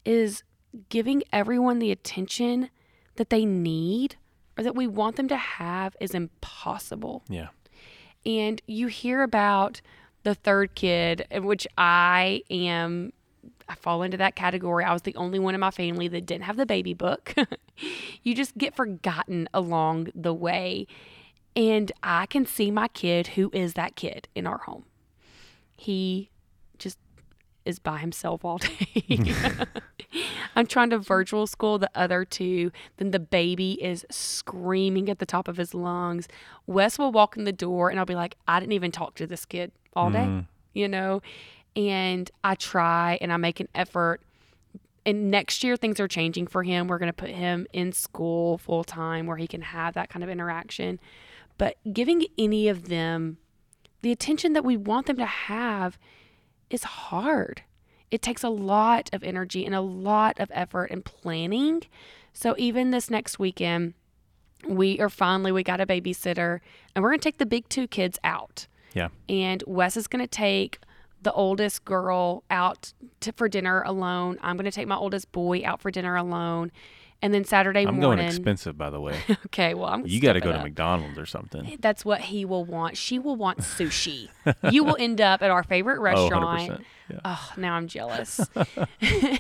is 0.04 0.42
giving 0.88 1.23
everyone 1.32 1.78
the 1.78 1.90
attention 1.90 2.70
that 3.16 3.30
they 3.30 3.44
need 3.44 4.16
or 4.56 4.62
that 4.64 4.75
we 4.76 4.87
want 4.87 5.16
them 5.16 5.28
to 5.28 5.37
have 5.37 5.97
is 6.00 6.14
impossible. 6.14 7.25
Yeah. 7.28 7.49
And 8.26 8.61
you 8.66 8.87
hear 8.88 9.23
about 9.23 9.80
the 10.23 10.35
third 10.35 10.75
kid, 10.75 11.26
in 11.30 11.44
which 11.47 11.66
I 11.78 12.42
am, 12.50 13.12
I 13.71 13.75
fall 13.77 14.03
into 14.03 14.17
that 14.17 14.35
category. 14.35 14.85
I 14.85 14.93
was 14.93 15.03
the 15.03 15.15
only 15.15 15.39
one 15.39 15.55
in 15.55 15.61
my 15.61 15.71
family 15.71 16.09
that 16.09 16.27
didn't 16.27 16.45
have 16.45 16.57
the 16.57 16.67
baby 16.67 16.93
book. 16.93 17.35
you 18.25 18.35
just 18.35 18.59
get 18.59 18.75
forgotten 18.75 19.49
along 19.55 20.09
the 20.15 20.35
way. 20.35 20.87
And 21.55 21.93
I 22.03 22.27
can 22.27 22.45
see 22.47 22.71
my 22.73 22.89
kid, 22.89 23.29
who 23.29 23.49
is 23.53 23.75
that 23.75 23.95
kid 23.95 24.29
in 24.35 24.47
our 24.47 24.59
home. 24.59 24.85
He 25.77 26.31
just 26.79 26.99
is 27.65 27.79
by 27.79 27.99
himself 27.99 28.45
all 28.45 28.59
day. 28.99 29.05
I'm 30.57 30.67
trying 30.67 30.91
to 30.91 30.99
virtual 30.99 31.47
school 31.47 31.79
the 31.79 31.91
other 31.95 32.25
two. 32.25 32.73
Then 32.97 33.12
the 33.12 33.21
baby 33.21 33.73
is 33.83 34.05
screaming 34.11 35.09
at 35.09 35.21
the 35.21 35.27
top 35.27 35.47
of 35.47 35.57
his 35.57 35.75
lungs. 35.75 36.27
Wes 36.67 36.99
will 36.99 37.12
walk 37.12 37.37
in 37.37 37.45
the 37.45 37.53
door 37.53 37.89
and 37.91 37.99
I'll 38.00 38.07
be 38.07 38.17
like, 38.17 38.37
I 38.49 38.59
didn't 38.59 38.73
even 38.73 38.91
talk 38.91 39.15
to 39.17 39.27
this 39.29 39.45
kid 39.45 39.71
all 39.95 40.11
day, 40.11 40.19
Mhm. 40.27 40.47
you 40.73 40.89
know? 40.89 41.23
And 41.77 42.31
I 42.43 42.55
try 42.55 43.19
and 43.21 43.33
I 43.33 43.37
make 43.37 43.61
an 43.61 43.69
effort. 43.75 44.21
And 45.07 45.31
next 45.31 45.65
year, 45.65 45.77
things 45.77 45.99
are 45.99 46.09
changing 46.09 46.47
for 46.47 46.62
him. 46.62 46.89
We're 46.89 46.99
going 46.99 47.09
to 47.09 47.12
put 47.12 47.31
him 47.31 47.67
in 47.73 47.93
school 47.93 48.59
full 48.59 48.85
time 48.85 49.27
where 49.27 49.37
he 49.37 49.47
can 49.47 49.62
have 49.62 49.95
that 49.95 50.11
kind 50.11 50.23
of 50.23 50.29
interaction. 50.29 51.00
But 51.57 51.77
giving 51.93 52.27
any 52.39 52.69
of 52.69 52.89
them 52.89 53.39
the 54.03 54.12
attention 54.12 54.55
that 54.55 54.65
we 54.65 54.77
want 54.77 55.07
them 55.07 55.17
to 55.17 55.27
have 55.27 55.99
is 56.71 56.85
hard. 56.85 57.62
It 58.11 58.23
takes 58.23 58.43
a 58.43 58.49
lot 58.49 59.11
of 59.12 59.23
energy 59.23 59.65
and 59.65 59.75
a 59.75 59.81
lot 59.81 60.41
of 60.41 60.50
effort 60.55 60.91
and 60.91 61.05
planning. 61.05 61.83
So 62.33 62.55
even 62.59 62.91
this 62.91 63.11
next 63.11 63.39
weekend, 63.39 63.95
we 64.67 64.99
are 65.00 65.09
finally 65.09 65.53
we 65.53 65.62
got 65.62 65.81
a 65.81 65.87
babysitter 65.87 66.61
and 66.95 67.03
we're 67.03 67.11
going 67.11 67.21
to 67.21 67.25
take 67.25 67.39
the 67.39 67.47
big 67.47 67.69
two 67.69 67.87
kids 67.87 68.19
out. 68.25 68.67
Yeah. 68.95 69.09
And 69.29 69.62
Wes 69.67 69.97
is 69.97 70.07
going 70.07 70.25
to 70.25 70.31
take 70.31 70.81
the 71.23 71.33
oldest 71.33 71.85
girl 71.85 72.43
out 72.50 72.93
to, 73.21 73.33
for 73.33 73.49
dinner 73.49 73.83
alone. 73.83 74.39
I'm 74.43 74.57
going 74.57 74.65
to 74.65 74.71
take 74.71 74.89
my 74.89 74.97
oldest 74.97 75.31
boy 75.33 75.62
out 75.65 75.81
for 75.81 75.91
dinner 75.91 76.17
alone. 76.17 76.73
And 77.23 77.35
then 77.35 77.45
Saturday 77.45 77.81
I'm 77.87 78.00
morning. 78.00 78.17
going 78.19 78.29
expensive, 78.29 78.79
by 78.79 78.89
the 78.89 78.99
way. 79.00 79.19
Okay, 79.47 79.75
well, 79.75 79.89
I'm. 79.91 80.07
you 80.07 80.21
got 80.21 80.33
to 80.35 80.41
go 80.41 80.53
to. 80.53 80.59
McDonald's 80.62 81.19
or 81.19 81.27
something. 81.27 81.77
That's 81.81 82.03
what 82.03 82.23
he 82.23 82.47
will 82.47 82.65
want. 82.65 82.97
She 82.97 83.19
will 83.19 83.37
want 83.37 83.59
sushi. 83.59 84.29
you 84.71 84.85
will 84.85 84.97
end 84.99 85.21
up 85.21 85.43
at 85.43 85.50
our 85.50 85.62
favorite 85.62 85.99
Oh, 86.00 86.03
restaurant. 86.03 86.71
100%. 86.71 86.85
Yeah. 87.11 87.19
Oh, 87.25 87.53
now 87.59 87.75
I'm 87.75 87.89
jealous. 87.89 88.41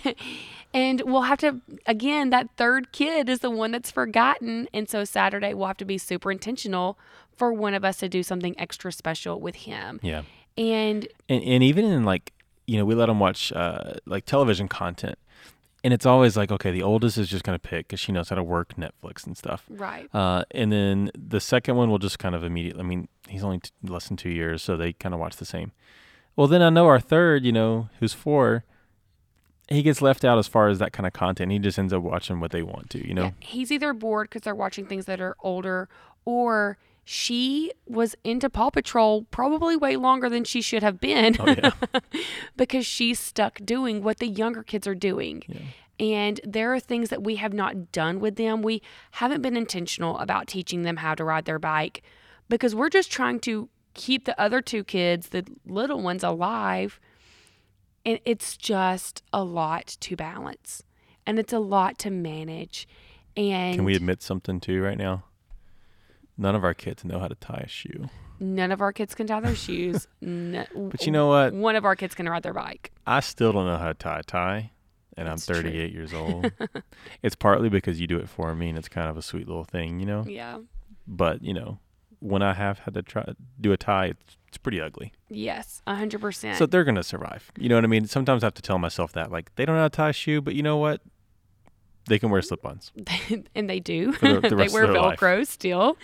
and 0.74 1.02
we'll 1.04 1.22
have 1.22 1.38
to, 1.38 1.60
again, 1.86 2.30
that 2.30 2.48
third 2.56 2.92
kid 2.92 3.28
is 3.28 3.40
the 3.40 3.50
one 3.50 3.70
that's 3.70 3.90
forgotten. 3.90 4.68
And 4.74 4.88
so 4.88 5.04
Saturday, 5.04 5.54
we'll 5.54 5.66
have 5.68 5.76
to 5.78 5.84
be 5.84 5.98
super 5.98 6.30
intentional 6.30 6.98
for 7.36 7.52
one 7.52 7.74
of 7.74 7.84
us 7.84 7.98
to 7.98 8.08
do 8.08 8.22
something 8.22 8.58
extra 8.60 8.92
special 8.92 9.40
with 9.40 9.54
him. 9.54 10.00
Yeah. 10.02 10.22
And 10.56 11.06
And, 11.28 11.42
and 11.42 11.62
even 11.62 11.84
in 11.84 12.04
like, 12.04 12.32
you 12.66 12.78
know, 12.78 12.84
we 12.84 12.94
let 12.94 13.06
them 13.06 13.18
watch 13.20 13.52
uh, 13.52 13.94
like 14.06 14.24
television 14.24 14.68
content. 14.68 15.18
And 15.82 15.94
it's 15.94 16.04
always 16.04 16.36
like, 16.36 16.52
okay, 16.52 16.70
the 16.70 16.82
oldest 16.82 17.16
is 17.16 17.26
just 17.28 17.42
going 17.42 17.58
to 17.58 17.68
pick 17.68 17.88
because 17.88 18.00
she 18.00 18.12
knows 18.12 18.28
how 18.28 18.36
to 18.36 18.42
work 18.42 18.74
Netflix 18.76 19.26
and 19.26 19.36
stuff. 19.36 19.64
right. 19.70 20.14
Uh, 20.14 20.44
and 20.50 20.70
then 20.70 21.10
the 21.16 21.40
second 21.40 21.76
one 21.76 21.90
will 21.90 21.98
just 21.98 22.18
kind 22.18 22.34
of 22.34 22.44
immediately, 22.44 22.80
I 22.82 22.84
mean, 22.84 23.08
he's 23.28 23.42
only 23.42 23.60
t- 23.60 23.70
less 23.82 24.08
than 24.08 24.18
two 24.18 24.28
years, 24.28 24.62
so 24.62 24.76
they 24.76 24.92
kind 24.92 25.14
of 25.14 25.20
watch 25.20 25.36
the 25.36 25.46
same. 25.46 25.72
Well, 26.36 26.46
then 26.46 26.60
I 26.60 26.68
know 26.68 26.86
our 26.86 27.00
third, 27.00 27.46
you 27.46 27.52
know, 27.52 27.88
who's 27.98 28.12
four, 28.12 28.64
he 29.68 29.82
gets 29.82 30.02
left 30.02 30.22
out 30.22 30.36
as 30.36 30.46
far 30.46 30.68
as 30.68 30.78
that 30.80 30.92
kind 30.92 31.06
of 31.06 31.14
content. 31.14 31.50
He 31.50 31.58
just 31.58 31.78
ends 31.78 31.94
up 31.94 32.02
watching 32.02 32.40
what 32.40 32.50
they 32.50 32.62
want 32.62 32.90
to, 32.90 33.06
you 33.06 33.14
know? 33.14 33.22
Yeah, 33.22 33.30
he's 33.40 33.72
either 33.72 33.94
bored 33.94 34.28
because 34.28 34.42
they're 34.42 34.54
watching 34.54 34.84
things 34.84 35.06
that 35.06 35.20
are 35.20 35.34
older, 35.40 35.88
or 36.26 36.76
she 37.04 37.72
was 37.86 38.14
into 38.24 38.48
Paw 38.48 38.70
Patrol 38.70 39.24
probably 39.30 39.76
way 39.76 39.96
longer 39.96 40.28
than 40.28 40.44
she 40.44 40.62
should 40.62 40.82
have 40.82 41.00
been 41.00 41.36
Oh, 41.40 41.46
yeah. 41.48 42.00
because 42.56 42.86
she's 42.86 43.18
stuck 43.18 43.58
doing 43.64 44.02
what 44.02 44.18
the 44.18 44.28
younger 44.28 44.62
kids 44.62 44.86
are 44.86 44.94
doing. 44.94 45.42
Yeah. 45.48 45.60
And 45.98 46.40
there 46.44 46.72
are 46.72 46.80
things 46.80 47.10
that 47.10 47.22
we 47.22 47.36
have 47.36 47.52
not 47.52 47.92
done 47.92 48.20
with 48.20 48.36
them. 48.36 48.62
We 48.62 48.80
haven't 49.12 49.42
been 49.42 49.56
intentional 49.56 50.18
about 50.18 50.46
teaching 50.46 50.82
them 50.82 50.98
how 50.98 51.14
to 51.14 51.24
ride 51.24 51.44
their 51.44 51.58
bike 51.58 52.02
because 52.48 52.74
we're 52.74 52.88
just 52.88 53.10
trying 53.10 53.40
to 53.40 53.68
keep 53.94 54.24
the 54.24 54.40
other 54.40 54.62
two 54.62 54.82
kids, 54.82 55.28
the 55.28 55.44
little 55.66 56.00
ones, 56.00 56.24
alive. 56.24 56.98
And 58.06 58.18
it's 58.24 58.56
just 58.56 59.22
a 59.32 59.44
lot 59.44 59.96
to 60.00 60.16
balance 60.16 60.84
and 61.26 61.38
it's 61.38 61.52
a 61.52 61.58
lot 61.58 61.98
to 61.98 62.10
manage. 62.10 62.88
And 63.36 63.76
Can 63.76 63.84
we 63.84 63.94
admit 63.94 64.22
something 64.22 64.58
too 64.58 64.82
right 64.82 64.96
now? 64.98 65.24
None 66.40 66.54
of 66.56 66.64
our 66.64 66.72
kids 66.74 67.04
know 67.04 67.18
how 67.18 67.28
to 67.28 67.34
tie 67.34 67.62
a 67.66 67.68
shoe. 67.68 68.08
none 68.40 68.72
of 68.72 68.80
our 68.80 68.92
kids 68.92 69.14
can 69.14 69.26
tie 69.26 69.40
their 69.40 69.54
shoes. 69.66 70.08
No, 70.22 70.64
But 70.74 71.04
you 71.04 71.12
know 71.12 71.28
what? 71.28 71.52
One 71.52 71.76
of 71.76 71.84
our 71.84 71.94
kids 71.94 72.14
can 72.14 72.26
ride 72.28 72.42
their 72.42 72.54
bike. 72.54 72.90
I 73.06 73.20
still 73.20 73.52
don't 73.52 73.66
know 73.66 73.76
how 73.76 73.88
to 73.88 73.94
tie 73.94 74.20
a 74.20 74.22
tie, 74.22 74.70
and 75.18 75.28
It's 75.28 75.46
I'm 75.48 75.54
true. 75.54 75.62
38 75.64 75.92
years 75.92 76.14
old. 76.14 76.50
it's 77.22 77.36
partly 77.36 77.68
because 77.68 78.00
you 78.00 78.06
do 78.06 78.18
it 78.18 78.28
for 78.28 78.54
me, 78.54 78.70
and 78.70 78.78
it's 78.78 78.88
kind 78.88 79.10
of 79.10 79.18
a 79.18 79.22
sweet 79.22 79.46
little 79.46 79.64
thing, 79.64 80.00
you 80.00 80.06
know? 80.06 80.24
Yeah. 80.26 80.60
But, 81.06 81.42
you 81.44 81.52
know, 81.52 81.78
when 82.20 82.42
I 82.42 82.54
have 82.54 82.78
had 82.80 82.94
to 82.94 83.02
try 83.02 83.24
do 83.60 83.72
a 83.72 83.76
tie, 83.76 84.06
it's, 84.06 84.36
it's 84.48 84.58
pretty 84.58 84.80
ugly. 84.80 85.12
Yes, 85.28 85.82
a 85.86 85.94
hundred 85.94 86.20
percent. 86.22 86.56
So 86.58 86.64
they're 86.66 86.84
gonna 86.84 87.02
survive. 87.02 87.50
You 87.58 87.68
know 87.68 87.74
what 87.76 87.84
I 87.84 87.88
mean? 87.88 88.06
Sometimes 88.06 88.42
I 88.42 88.46
have 88.46 88.54
to 88.54 88.62
tell 88.62 88.78
myself 88.78 89.12
that, 89.12 89.30
like, 89.30 89.54
they 89.56 89.64
don't 89.66 89.74
know 89.76 89.82
how 89.82 89.88
to 89.88 89.96
tie 89.96 90.08
a 90.10 90.12
shoe, 90.14 90.40
but 90.40 90.54
you 90.54 90.62
know 90.62 90.76
what? 90.78 91.00
They 92.06 92.18
can 92.18 92.30
wear 92.30 92.42
slip-ons. 92.42 92.92
and 93.54 93.70
they 93.70 93.80
do. 93.80 94.12
The- 94.12 94.40
the 94.40 94.48
they 94.56 94.68
wear 94.68 94.86
their 94.86 95.00
life. 95.00 95.20
Velcro 95.20 95.46
still. 95.46 95.96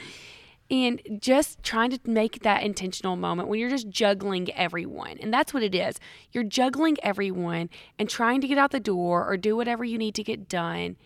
And 0.69 1.01
just 1.21 1.63
trying 1.63 1.91
to 1.91 2.01
make 2.11 2.43
that 2.43 2.65
intentional 2.65 3.15
moment 3.15 3.49
when 3.49 3.61
you're 3.61 3.71
just 3.71 3.89
juggling 3.89 4.51
everyone. 4.53 5.17
And 5.21 5.33
that's 5.33 5.55
what 5.55 5.63
it 5.63 5.77
is. 5.77 6.01
You're 6.33 6.43
juggling 6.45 6.97
everyone 7.05 7.71
and 8.01 8.09
trying 8.09 8.41
to 8.41 8.49
get 8.49 8.59
out 8.59 8.73
the 8.73 8.81
door 8.81 9.25
or 9.29 9.37
do 9.37 9.57
whatever 9.57 9.85
you 9.85 9.97
need 9.97 10.17
to 10.17 10.25
get 10.25 10.49
done. 10.49 10.97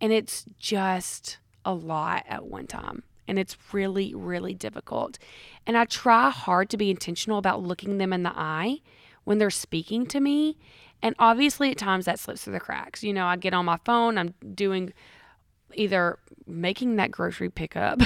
And 0.00 0.12
it's 0.12 0.44
just 0.58 1.38
a 1.64 1.74
lot 1.74 2.24
at 2.28 2.46
one 2.46 2.68
time. 2.68 3.02
And 3.26 3.36
it's 3.38 3.56
really, 3.72 4.14
really 4.14 4.54
difficult. 4.54 5.18
And 5.66 5.76
I 5.76 5.86
try 5.86 6.30
hard 6.30 6.70
to 6.70 6.76
be 6.76 6.90
intentional 6.90 7.38
about 7.38 7.62
looking 7.62 7.98
them 7.98 8.12
in 8.12 8.22
the 8.22 8.32
eye 8.34 8.78
when 9.24 9.38
they're 9.38 9.50
speaking 9.50 10.06
to 10.06 10.20
me. 10.20 10.56
And 11.02 11.14
obviously, 11.18 11.70
at 11.70 11.78
times 11.78 12.04
that 12.04 12.18
slips 12.18 12.44
through 12.44 12.52
the 12.54 12.60
cracks. 12.60 13.02
You 13.02 13.12
know, 13.14 13.26
I 13.26 13.36
get 13.36 13.54
on 13.54 13.64
my 13.64 13.78
phone, 13.84 14.18
I'm 14.18 14.34
doing 14.54 14.92
either 15.74 16.18
making 16.46 16.96
that 16.96 17.10
grocery 17.12 17.48
pickup 17.48 18.00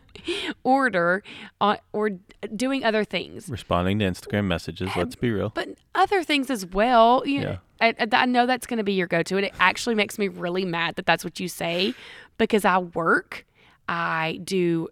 order 0.64 1.22
uh, 1.60 1.76
or 1.92 2.10
doing 2.54 2.84
other 2.84 3.04
things 3.04 3.48
Responding 3.48 3.98
to 3.98 4.04
Instagram 4.04 4.44
messages. 4.46 4.90
Let's 4.96 5.16
be 5.16 5.30
real. 5.30 5.50
but 5.50 5.68
other 5.94 6.22
things 6.22 6.50
as 6.50 6.64
well 6.66 7.22
you 7.26 7.40
Yeah. 7.40 7.44
know, 7.44 7.58
I, 7.80 7.94
I 7.98 8.06
I 8.12 8.26
know 8.26 8.46
that's 8.46 8.66
going 8.66 8.78
to 8.78 8.84
be 8.84 8.92
your 8.92 9.06
go-to 9.08 9.36
and 9.38 9.46
it 9.46 9.54
actually 9.58 9.94
makes 9.96 10.18
me 10.18 10.28
really 10.28 10.64
mad 10.64 10.94
that 10.96 11.06
that's 11.06 11.24
what 11.24 11.40
you 11.40 11.48
say 11.48 11.94
because 12.38 12.64
i 12.64 12.78
work 12.78 13.44
i 13.88 14.38
do 14.44 14.88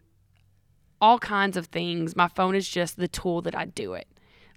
all 1.01 1.19
kinds 1.21 1.57
of 1.57 1.67
things 1.67 2.17
my 2.17 2.27
phone 2.29 2.55
is 2.57 2.69
just 2.69 2.97
the 2.97 3.07
tool 3.09 3.43
that 3.43 3.55
i 3.55 3.65
do 3.65 3.93
it 3.93 4.09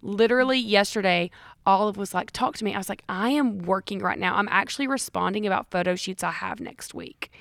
literally 0.02 0.58
yesterday 0.58 1.30
olive 1.66 1.98
was 1.98 2.14
like 2.14 2.32
talk 2.32 2.58
to 2.58 2.64
me 2.64 2.74
i 2.74 2.78
was 2.78 2.90
like 2.90 3.04
i 3.08 3.30
am 3.30 3.60
working 3.60 4.00
right 4.00 4.20
now 4.20 4.36
i'm 4.36 4.50
actually 4.50 4.88
responding 4.88 5.46
about 5.46 5.70
photo 5.70 5.96
shoots 5.96 6.24
i 6.24 6.32
have 6.32 6.60
next 6.60 6.94
week 6.94 7.32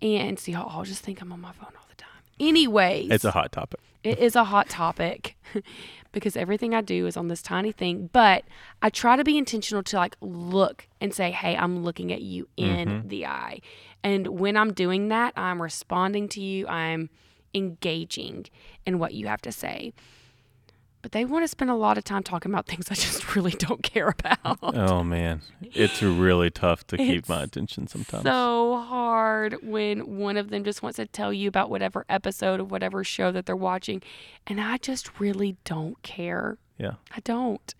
and 0.00 0.38
so 0.38 0.52
y'all 0.52 0.68
all 0.68 0.84
just 0.84 1.02
think 1.02 1.20
i'm 1.20 1.32
on 1.32 1.40
my 1.40 1.52
phone 1.52 1.72
all 1.76 1.86
the 1.88 1.96
time 1.96 2.08
Anyways, 2.40 3.10
It's 3.10 3.24
a 3.24 3.30
hot 3.30 3.52
topic. 3.52 3.80
it 4.04 4.18
is 4.18 4.36
a 4.36 4.44
hot 4.44 4.68
topic 4.68 5.36
because 6.12 6.36
everything 6.36 6.74
I 6.74 6.80
do 6.80 7.06
is 7.06 7.16
on 7.16 7.28
this 7.28 7.42
tiny 7.42 7.72
thing. 7.72 8.10
But 8.12 8.44
I 8.80 8.90
try 8.90 9.16
to 9.16 9.24
be 9.24 9.36
intentional 9.36 9.82
to 9.84 9.96
like 9.96 10.16
look 10.20 10.86
and 11.00 11.12
say, 11.12 11.30
hey, 11.30 11.56
I'm 11.56 11.82
looking 11.82 12.12
at 12.12 12.22
you 12.22 12.48
in 12.56 12.88
mm-hmm. 12.88 13.08
the 13.08 13.26
eye. 13.26 13.60
And 14.04 14.28
when 14.28 14.56
I'm 14.56 14.72
doing 14.72 15.08
that, 15.08 15.34
I'm 15.36 15.60
responding 15.60 16.28
to 16.30 16.40
you, 16.40 16.66
I'm 16.68 17.10
engaging 17.54 18.46
in 18.86 18.98
what 18.98 19.14
you 19.14 19.26
have 19.26 19.42
to 19.42 19.52
say. 19.52 19.92
But 21.00 21.12
they 21.12 21.24
want 21.24 21.44
to 21.44 21.48
spend 21.48 21.70
a 21.70 21.74
lot 21.76 21.96
of 21.96 22.02
time 22.04 22.22
talking 22.24 22.50
about 22.52 22.66
things 22.66 22.90
I 22.90 22.94
just 22.94 23.34
really 23.36 23.52
don't 23.52 23.82
care 23.82 24.08
about. 24.08 24.58
Oh 24.62 25.02
man, 25.04 25.42
it's 25.62 26.02
really 26.02 26.50
tough 26.50 26.86
to 26.88 26.96
keep 26.96 27.18
It's 27.20 27.28
my 27.28 27.44
attention 27.44 27.86
sometimes. 27.86 28.24
so 28.24 28.78
hard 28.88 29.56
when 29.62 30.18
one 30.18 30.36
of 30.36 30.50
them 30.50 30.64
just 30.64 30.82
wants 30.82 30.96
to 30.96 31.06
tell 31.06 31.32
you 31.32 31.48
about 31.48 31.70
whatever 31.70 32.04
episode 32.08 32.58
of 32.60 32.70
whatever 32.70 33.04
show 33.04 33.30
that 33.32 33.46
they're 33.46 33.54
watching. 33.56 34.02
And 34.46 34.60
I 34.60 34.78
just 34.78 35.20
really 35.20 35.56
don't 35.64 36.00
care. 36.02 36.58
yeah, 36.78 36.94
I 37.14 37.20
don't. 37.20 37.74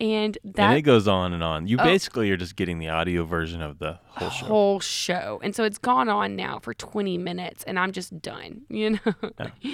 And 0.00 0.38
that 0.44 0.68
and 0.70 0.78
it 0.78 0.82
goes 0.82 1.08
on 1.08 1.32
and 1.32 1.42
on. 1.42 1.66
You 1.66 1.76
Oh. 1.80 1.84
basically 1.84 2.30
are 2.30 2.36
just 2.36 2.54
getting 2.56 2.78
the 2.78 2.88
audio 2.88 3.24
version 3.24 3.60
of 3.60 3.78
the 3.80 3.98
whole 4.06 4.30
show. 4.30 4.46
whole 4.46 4.80
show. 4.80 5.40
And 5.42 5.54
so 5.56 5.64
it's 5.64 5.78
gone 5.78 6.08
on 6.08 6.36
now 6.36 6.60
for 6.60 6.72
20 6.72 7.18
minutes 7.18 7.64
and 7.64 7.78
I'm 7.80 7.90
just 7.92 8.22
done, 8.22 8.62
you 8.70 8.90
know? 8.90 9.14
Yeah. 9.38 9.72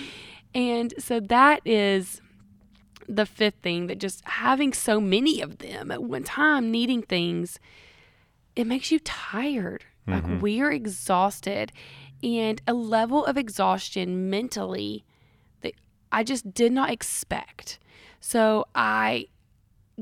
And 0.54 0.94
so 0.98 1.20
that 1.20 1.60
is 1.66 2.22
the 3.08 3.26
fifth 3.26 3.56
thing 3.62 3.86
that 3.86 3.98
just 3.98 4.26
having 4.26 4.72
so 4.72 5.00
many 5.00 5.40
of 5.40 5.58
them 5.58 5.90
at 5.90 6.02
one 6.02 6.24
time 6.24 6.70
needing 6.70 7.02
things, 7.02 7.58
it 8.56 8.66
makes 8.66 8.90
you 8.90 8.98
tired. 9.00 9.84
Like 10.06 10.24
mm-hmm. 10.24 10.40
we 10.40 10.60
are 10.60 10.70
exhausted 10.70 11.72
and 12.22 12.60
a 12.66 12.74
level 12.74 13.24
of 13.24 13.36
exhaustion 13.36 14.30
mentally 14.30 15.04
that 15.62 15.74
I 16.12 16.24
just 16.24 16.52
did 16.54 16.72
not 16.72 16.90
expect. 16.90 17.78
So 18.20 18.66
I 18.74 19.28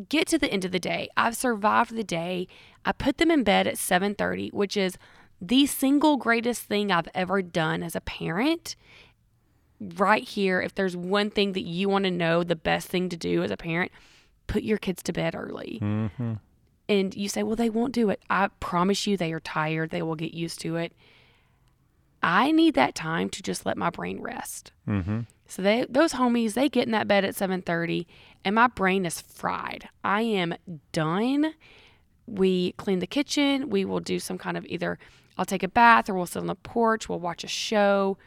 get 0.08 0.26
to 0.28 0.38
the 0.38 0.50
end 0.50 0.64
of 0.64 0.72
the 0.72 0.78
day. 0.78 1.08
I've 1.16 1.36
survived 1.36 1.94
the 1.94 2.04
day. 2.04 2.48
I 2.84 2.92
put 2.92 3.18
them 3.18 3.30
in 3.30 3.44
bed 3.44 3.66
at 3.66 3.78
7:30, 3.78 4.52
which 4.52 4.76
is 4.76 4.96
the 5.40 5.66
single 5.66 6.16
greatest 6.16 6.62
thing 6.62 6.92
I've 6.92 7.08
ever 7.14 7.42
done 7.42 7.82
as 7.82 7.96
a 7.96 8.00
parent. 8.00 8.76
Right 9.96 10.26
here, 10.26 10.60
if 10.60 10.74
there's 10.74 10.96
one 10.96 11.30
thing 11.30 11.52
that 11.52 11.62
you 11.62 11.88
want 11.88 12.04
to 12.04 12.10
know, 12.10 12.44
the 12.44 12.56
best 12.56 12.88
thing 12.88 13.08
to 13.08 13.16
do 13.16 13.42
as 13.42 13.50
a 13.50 13.56
parent, 13.56 13.90
put 14.46 14.62
your 14.62 14.78
kids 14.78 15.02
to 15.04 15.12
bed 15.12 15.34
early. 15.34 15.78
hmm 15.80 16.34
And 16.88 17.14
you 17.14 17.28
say, 17.28 17.42
"Well, 17.42 17.56
they 17.56 17.70
won't 17.70 17.92
do 17.94 18.10
it." 18.10 18.20
I 18.28 18.48
promise 18.60 19.06
you 19.06 19.16
they 19.16 19.32
are 19.32 19.40
tired. 19.40 19.90
They 19.90 20.02
will 20.02 20.14
get 20.14 20.34
used 20.34 20.60
to 20.60 20.76
it. 20.76 20.92
I 22.22 22.52
need 22.52 22.74
that 22.74 22.94
time 22.94 23.28
to 23.30 23.42
just 23.42 23.66
let 23.66 23.76
my 23.76 23.90
brain 23.90 24.20
rest. 24.20 24.72
hmm 24.84 25.20
So 25.46 25.62
they 25.62 25.86
those 25.88 26.12
homies, 26.14 26.54
they 26.54 26.68
get 26.68 26.86
in 26.86 26.92
that 26.92 27.08
bed 27.08 27.24
at 27.24 27.34
7:30 27.34 28.06
and 28.44 28.54
my 28.54 28.66
brain 28.68 29.04
is 29.06 29.20
fried. 29.20 29.88
I 30.04 30.22
am 30.22 30.54
done. 30.92 31.54
We 32.26 32.72
clean 32.72 33.00
the 33.00 33.06
kitchen, 33.06 33.68
we 33.70 33.84
will 33.84 34.00
do 34.00 34.18
some 34.18 34.38
kind 34.38 34.56
of 34.56 34.64
either 34.66 34.98
I'll 35.36 35.44
take 35.44 35.62
a 35.62 35.68
bath 35.68 36.08
or 36.08 36.14
we'll 36.14 36.26
sit 36.26 36.40
on 36.40 36.46
the 36.46 36.54
porch, 36.54 37.08
we'll 37.08 37.18
watch 37.18 37.42
a 37.42 37.48
show. 37.48 38.18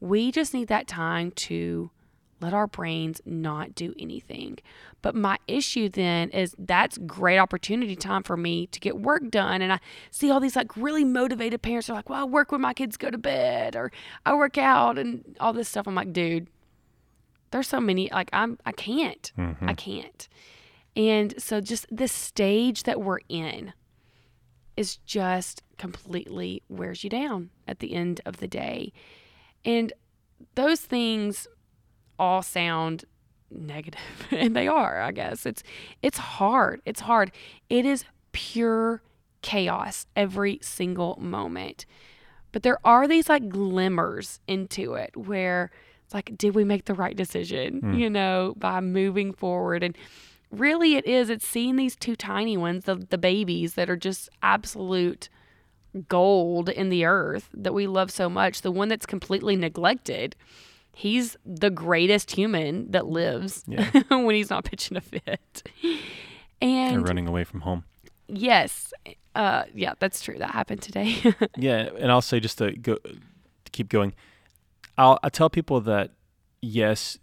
We 0.00 0.32
just 0.32 0.54
need 0.54 0.68
that 0.68 0.88
time 0.88 1.30
to 1.32 1.90
let 2.40 2.54
our 2.54 2.66
brains 2.66 3.20
not 3.24 3.74
do 3.74 3.94
anything. 3.98 4.58
But 5.02 5.14
my 5.14 5.38
issue 5.46 5.88
then 5.88 6.30
is 6.30 6.54
that's 6.58 6.98
great 6.98 7.38
opportunity 7.38 7.96
time 7.96 8.22
for 8.22 8.36
me 8.36 8.66
to 8.68 8.80
get 8.80 8.98
work 8.98 9.28
done. 9.30 9.62
And 9.62 9.72
I 9.72 9.80
see 10.10 10.30
all 10.30 10.40
these 10.40 10.56
like 10.56 10.76
really 10.76 11.04
motivated 11.04 11.62
parents 11.62 11.90
are 11.90 11.94
like, 11.94 12.08
well, 12.08 12.22
I 12.22 12.24
work 12.24 12.50
when 12.52 12.60
my 12.60 12.74
kids 12.74 12.96
go 12.96 13.10
to 13.10 13.18
bed 13.18 13.76
or 13.76 13.92
I 14.24 14.34
work 14.34 14.58
out 14.58 14.98
and 14.98 15.36
all 15.38 15.52
this 15.52 15.68
stuff. 15.68 15.86
I'm 15.86 15.94
like, 15.94 16.12
dude, 16.12 16.48
there's 17.50 17.68
so 17.68 17.80
many 17.80 18.10
like 18.10 18.30
I'm 18.32 18.58
I 18.64 18.72
can't. 18.72 19.32
Mm-hmm. 19.36 19.68
I 19.68 19.74
can't. 19.74 20.28
And 20.96 21.40
so 21.40 21.60
just 21.60 21.86
the 21.90 22.08
stage 22.08 22.82
that 22.84 23.00
we're 23.00 23.20
in 23.28 23.72
is 24.76 24.96
just 24.96 25.62
completely 25.78 26.62
wears 26.68 27.04
you 27.04 27.10
down 27.10 27.50
at 27.68 27.80
the 27.80 27.94
end 27.94 28.20
of 28.24 28.38
the 28.38 28.48
day. 28.48 28.92
And 29.64 29.92
those 30.54 30.80
things 30.80 31.46
all 32.18 32.42
sound 32.42 33.04
negative 33.50 34.00
and 34.30 34.54
they 34.54 34.68
are, 34.68 35.00
I 35.00 35.12
guess. 35.12 35.46
It's 35.46 35.62
it's 36.02 36.18
hard. 36.18 36.80
It's 36.84 37.00
hard. 37.00 37.32
It 37.68 37.84
is 37.84 38.04
pure 38.32 39.02
chaos 39.42 40.06
every 40.14 40.58
single 40.62 41.18
moment. 41.20 41.86
But 42.52 42.62
there 42.62 42.78
are 42.84 43.06
these 43.06 43.28
like 43.28 43.48
glimmers 43.48 44.40
into 44.46 44.94
it 44.94 45.16
where 45.16 45.70
it's 46.04 46.14
like, 46.14 46.36
did 46.36 46.54
we 46.54 46.64
make 46.64 46.86
the 46.86 46.94
right 46.94 47.16
decision, 47.16 47.78
hmm. 47.78 47.94
you 47.94 48.10
know, 48.10 48.54
by 48.56 48.80
moving 48.80 49.32
forward? 49.32 49.84
And 49.84 49.96
really, 50.50 50.96
it 50.96 51.06
is. 51.06 51.30
It's 51.30 51.46
seeing 51.46 51.76
these 51.76 51.94
two 51.94 52.16
tiny 52.16 52.56
ones, 52.56 52.84
the, 52.84 52.96
the 52.96 53.18
babies 53.18 53.74
that 53.74 53.88
are 53.88 53.96
just 53.96 54.28
absolute 54.42 55.28
gold 56.08 56.68
in 56.68 56.88
the 56.88 57.04
earth 57.04 57.48
that 57.54 57.74
we 57.74 57.86
love 57.86 58.10
so 58.10 58.28
much. 58.28 58.62
The 58.62 58.70
one 58.70 58.88
that's 58.88 59.06
completely 59.06 59.56
neglected, 59.56 60.36
he's 60.94 61.36
the 61.44 61.70
greatest 61.70 62.30
human 62.32 62.90
that 62.92 63.06
lives 63.06 63.64
Yeah. 63.66 63.90
when 64.10 64.34
he's 64.34 64.50
not 64.50 64.64
pitching 64.64 64.96
a 64.96 65.00
fit. 65.00 65.62
And 66.62 66.96
And 66.96 67.08
running 67.08 67.26
away 67.28 67.44
from 67.44 67.60
home. 67.62 67.84
yes, 68.28 68.92
uh, 69.34 69.64
yeah, 69.74 69.94
that's 69.98 70.20
true. 70.22 70.38
That 70.38 70.50
happened 70.50 70.82
today. 70.82 71.16
Yeah, 71.56 71.88
and 71.98 72.10
I'll 72.10 72.20
say 72.22 72.40
just 72.40 72.58
to 72.58 72.72
go 72.72 72.96
to 72.96 73.70
keep 73.72 73.88
going. 73.88 74.12
I'll 74.98 75.18
I 75.22 75.28
tell 75.28 75.48
people 75.50 75.80
that 75.82 76.10
yes, 76.60 77.18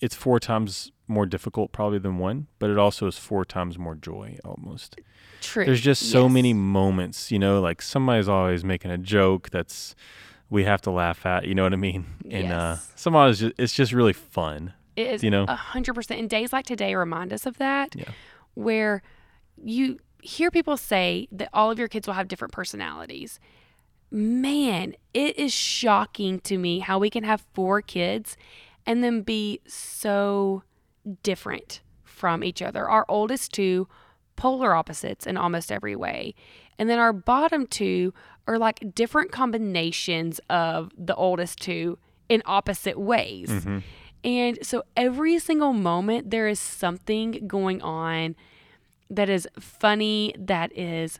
it's 0.00 0.14
four 0.14 0.40
times 0.40 0.90
more 1.08 1.26
difficult 1.26 1.72
probably 1.72 1.98
than 1.98 2.18
one, 2.18 2.46
but 2.58 2.70
it 2.70 2.78
also 2.78 3.06
is 3.06 3.18
four 3.18 3.44
times 3.44 3.78
more 3.78 3.94
joy 3.94 4.38
almost. 4.44 4.96
true. 5.40 5.64
There's 5.64 5.80
just 5.80 6.10
so 6.10 6.24
Yes. 6.24 6.32
many 6.32 6.52
moments, 6.54 7.30
you 7.32 7.38
know, 7.38 7.60
like 7.60 7.82
somebody's 7.82 8.28
always 8.28 8.64
making 8.64 8.90
a 8.90 8.98
joke 8.98 9.50
that's 9.50 9.94
we 10.50 10.64
have 10.64 10.80
to 10.82 10.90
laugh 10.90 11.24
at, 11.26 11.46
you 11.46 11.54
know 11.54 11.62
what 11.64 11.72
I 11.72 11.76
mean? 11.76 12.04
And 12.30 12.52
uh 12.52 12.76
Yes. 12.76 12.92
somebody's 12.96 13.40
just 13.40 13.54
it's 13.58 13.74
just 13.74 13.92
really 13.92 14.12
fun. 14.12 14.72
It 14.96 15.06
is 15.08 15.24
you 15.24 15.30
know? 15.30 15.44
a 15.48 15.56
hundred 15.56 15.94
percent. 15.94 16.20
And 16.20 16.28
days 16.30 16.52
like 16.52 16.66
today 16.66 16.94
remind 16.94 17.32
us 17.32 17.46
of 17.46 17.58
that. 17.58 17.94
Yeah. 17.96 18.10
Where 18.54 19.02
you 19.62 19.98
hear 20.22 20.50
people 20.50 20.76
say 20.76 21.26
that 21.32 21.48
all 21.52 21.70
of 21.70 21.78
your 21.78 21.88
kids 21.88 22.06
will 22.06 22.14
have 22.14 22.28
different 22.28 22.52
personalities. 22.52 23.40
Man, 24.10 24.94
it 25.14 25.38
is 25.38 25.52
shocking 25.52 26.38
to 26.40 26.58
me 26.58 26.80
how 26.80 26.98
we 26.98 27.08
can 27.08 27.24
have 27.24 27.44
four 27.54 27.80
kids 27.80 28.36
and 28.86 29.02
then 29.02 29.22
be 29.22 29.60
so 29.66 30.62
different 31.22 31.80
from 32.04 32.44
each 32.44 32.62
other. 32.62 32.88
Our 32.88 33.04
oldest 33.08 33.52
two, 33.52 33.88
polar 34.36 34.74
opposites 34.74 35.26
in 35.26 35.36
almost 35.36 35.70
every 35.70 35.96
way. 35.96 36.34
And 36.78 36.88
then 36.88 36.98
our 36.98 37.12
bottom 37.12 37.66
two 37.66 38.14
are 38.46 38.58
like 38.58 38.94
different 38.94 39.30
combinations 39.30 40.40
of 40.50 40.90
the 40.96 41.14
oldest 41.14 41.60
two 41.60 41.98
in 42.28 42.42
opposite 42.46 42.98
ways. 42.98 43.50
Mm-hmm. 43.50 43.78
And 44.24 44.58
so 44.62 44.82
every 44.96 45.38
single 45.38 45.72
moment, 45.72 46.30
there 46.30 46.48
is 46.48 46.60
something 46.60 47.46
going 47.46 47.82
on 47.82 48.36
that 49.10 49.28
is 49.28 49.48
funny, 49.58 50.34
that 50.38 50.76
is 50.76 51.18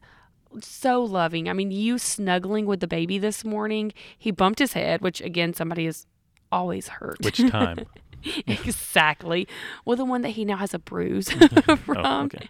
so 0.60 1.02
loving. 1.02 1.48
I 1.48 1.52
mean, 1.52 1.70
you 1.70 1.98
snuggling 1.98 2.66
with 2.66 2.80
the 2.80 2.86
baby 2.86 3.18
this 3.18 3.44
morning, 3.44 3.92
he 4.18 4.30
bumped 4.30 4.58
his 4.58 4.72
head, 4.74 5.00
which 5.00 5.20
again, 5.20 5.52
somebody 5.52 5.86
is 5.86 6.06
always 6.50 6.88
hurt. 6.88 7.18
Which 7.22 7.38
time? 7.50 7.80
exactly. 8.46 9.48
Well, 9.84 9.96
the 9.96 10.04
one 10.04 10.22
that 10.22 10.30
he 10.30 10.44
now 10.44 10.56
has 10.56 10.74
a 10.74 10.78
bruise 10.78 11.30
oh, 11.68 11.76
from. 11.76 12.26
okay. 12.26 12.48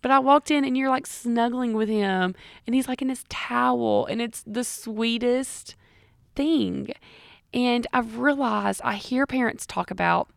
But 0.00 0.10
I 0.10 0.18
walked 0.20 0.50
in 0.50 0.64
and 0.64 0.76
you're 0.76 0.90
like 0.90 1.06
snuggling 1.06 1.74
with 1.74 1.88
him, 1.88 2.34
and 2.66 2.74
he's 2.74 2.88
like 2.88 3.02
in 3.02 3.08
his 3.08 3.24
towel, 3.28 4.06
and 4.06 4.22
it's 4.22 4.44
the 4.46 4.64
sweetest 4.64 5.74
thing. 6.36 6.92
And 7.52 7.86
I've 7.92 8.18
realized 8.18 8.80
I 8.84 8.94
hear 8.94 9.26
parents 9.26 9.66
talk 9.66 9.90
about 9.90 10.28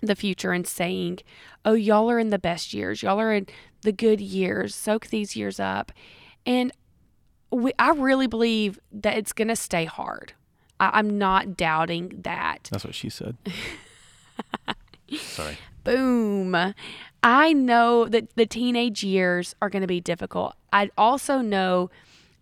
the 0.00 0.16
future 0.16 0.52
and 0.52 0.66
saying, 0.66 1.18
Oh, 1.64 1.74
y'all 1.74 2.10
are 2.10 2.18
in 2.18 2.30
the 2.30 2.38
best 2.38 2.72
years, 2.72 3.02
y'all 3.02 3.20
are 3.20 3.32
in 3.32 3.46
the 3.82 3.92
good 3.92 4.20
years, 4.20 4.74
soak 4.74 5.08
these 5.08 5.36
years 5.36 5.60
up. 5.60 5.92
And 6.46 6.72
we, 7.50 7.72
I 7.78 7.90
really 7.90 8.26
believe 8.26 8.78
that 8.92 9.16
it's 9.16 9.32
going 9.32 9.48
to 9.48 9.56
stay 9.56 9.84
hard. 9.84 10.32
I, 10.78 10.90
I'm 10.94 11.18
not 11.18 11.56
doubting 11.56 12.20
that. 12.22 12.68
That's 12.70 12.84
what 12.84 12.94
she 12.94 13.08
said. 13.08 13.36
Sorry. 15.18 15.58
Boom. 15.84 16.74
I 17.22 17.52
know 17.52 18.06
that 18.06 18.34
the 18.34 18.46
teenage 18.46 19.04
years 19.04 19.54
are 19.62 19.70
going 19.70 19.82
to 19.82 19.88
be 19.88 20.00
difficult. 20.00 20.54
I 20.72 20.90
also 20.98 21.40
know 21.40 21.90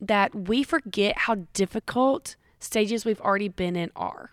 that 0.00 0.34
we 0.34 0.62
forget 0.62 1.18
how 1.18 1.36
difficult 1.52 2.36
stages 2.58 3.04
we've 3.04 3.20
already 3.20 3.48
been 3.48 3.76
in 3.76 3.90
are. 3.94 4.30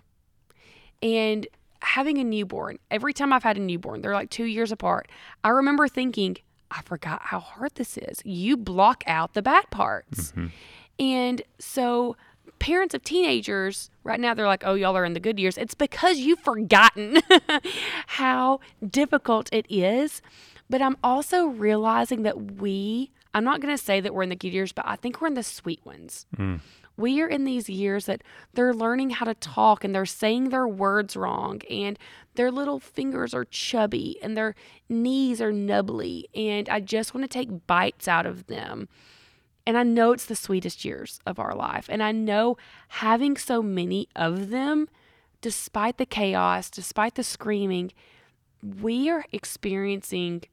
And 1.01 1.47
having 1.81 2.17
a 2.17 2.23
newborn, 2.23 2.79
every 2.89 3.13
time 3.13 3.33
I've 3.33 3.43
had 3.43 3.57
a 3.57 3.61
newborn, 3.61 4.01
they're 4.01 4.13
like 4.13 4.29
two 4.29 4.45
years 4.45 4.71
apart. 4.71 5.09
I 5.43 5.49
remember 5.49 5.87
thinking, 5.87 6.37
I 6.69 6.81
forgot 6.81 7.23
how 7.23 7.39
hard 7.39 7.75
this 7.75 7.97
is. 7.97 8.21
You 8.23 8.55
block 8.55 9.03
out 9.07 9.33
the 9.33 9.41
bad 9.41 9.69
parts. 9.71 10.31
Mm-hmm. 10.31 10.47
And 10.99 11.41
so 11.59 12.15
parents 12.61 12.93
of 12.93 13.03
teenagers 13.03 13.89
right 14.03 14.19
now 14.19 14.33
they're 14.35 14.45
like, 14.45 14.63
"Oh, 14.65 14.75
y'all 14.75 14.95
are 14.95 15.03
in 15.03 15.13
the 15.13 15.19
good 15.19 15.39
years." 15.39 15.57
It's 15.57 15.73
because 15.73 16.19
you've 16.19 16.39
forgotten 16.39 17.19
how 18.07 18.59
difficult 18.87 19.49
it 19.51 19.65
is. 19.67 20.21
But 20.69 20.81
I'm 20.81 20.95
also 21.03 21.47
realizing 21.47 22.21
that 22.21 22.53
we 22.61 23.11
I'm 23.33 23.43
not 23.43 23.61
going 23.61 23.75
to 23.75 23.83
say 23.83 23.99
that 23.99 24.13
we're 24.13 24.23
in 24.23 24.29
the 24.29 24.35
good 24.35 24.53
years, 24.53 24.71
but 24.71 24.85
I 24.87 24.95
think 24.95 25.19
we're 25.19 25.27
in 25.27 25.33
the 25.33 25.43
sweet 25.43 25.83
ones. 25.85 26.25
Mm. 26.37 26.59
We 26.97 27.21
are 27.21 27.27
in 27.27 27.45
these 27.45 27.69
years 27.69 28.05
that 28.05 28.21
they're 28.53 28.73
learning 28.73 29.11
how 29.11 29.25
to 29.25 29.33
talk 29.33 29.83
and 29.83 29.95
they're 29.95 30.05
saying 30.05 30.49
their 30.49 30.67
words 30.67 31.15
wrong 31.15 31.61
and 31.69 31.97
their 32.35 32.51
little 32.51 32.79
fingers 32.79 33.33
are 33.33 33.45
chubby 33.45 34.17
and 34.21 34.37
their 34.37 34.53
knees 34.87 35.41
are 35.41 35.53
nubbly 35.53 36.29
and 36.35 36.69
I 36.69 36.79
just 36.79 37.13
want 37.13 37.23
to 37.23 37.29
take 37.29 37.65
bites 37.65 38.07
out 38.07 38.25
of 38.25 38.47
them. 38.47 38.87
And 39.71 39.77
I 39.77 39.83
know 39.83 40.11
it's 40.11 40.25
the 40.25 40.35
sweetest 40.35 40.83
years 40.83 41.21
of 41.25 41.39
our 41.39 41.55
life. 41.55 41.85
And 41.87 42.03
I 42.03 42.11
know 42.11 42.57
having 42.89 43.37
so 43.37 43.61
many 43.61 44.09
of 44.17 44.49
them, 44.49 44.89
despite 45.39 45.97
the 45.97 46.05
chaos, 46.05 46.69
despite 46.69 47.15
the 47.15 47.23
screaming, 47.23 47.93
we 48.61 49.09
are 49.09 49.23
experiencing 49.31 50.43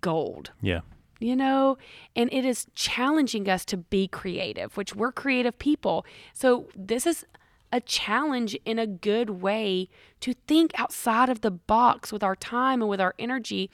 gold 0.00 0.50
Yeah. 0.60 0.80
you 1.20 1.36
know 1.36 1.78
and 2.16 2.28
it 2.32 2.44
is 2.44 2.66
challenging 2.74 3.48
us 3.48 3.64
to 3.66 3.76
be 3.76 4.08
creative 4.08 4.76
which 4.76 4.96
we're 4.96 5.12
creative 5.12 5.56
people 5.60 6.04
so 6.32 6.66
this 6.74 7.06
is 7.06 7.24
a 7.72 7.80
challenge 7.80 8.58
in 8.64 8.80
a 8.80 8.86
good 8.88 9.30
way 9.30 9.88
to 10.18 10.32
think 10.48 10.72
outside 10.74 11.28
of 11.28 11.40
the 11.42 11.52
box 11.52 12.10
with 12.12 12.24
our 12.24 12.34
time 12.34 12.82
and 12.82 12.90
with 12.90 13.00
our 13.00 13.14
energy 13.16 13.70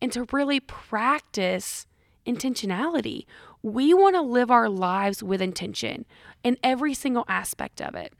and 0.00 0.10
to 0.12 0.26
really 0.32 0.60
practice 0.60 1.86
intentionality 2.26 3.26
we 3.62 3.92
want 3.92 4.14
to 4.14 4.22
live 4.22 4.50
our 4.50 4.68
lives 4.68 5.22
with 5.22 5.42
intention 5.42 6.04
in 6.42 6.56
every 6.62 6.94
single 6.94 7.24
aspect 7.28 7.80
of 7.80 7.94
it 7.94 8.12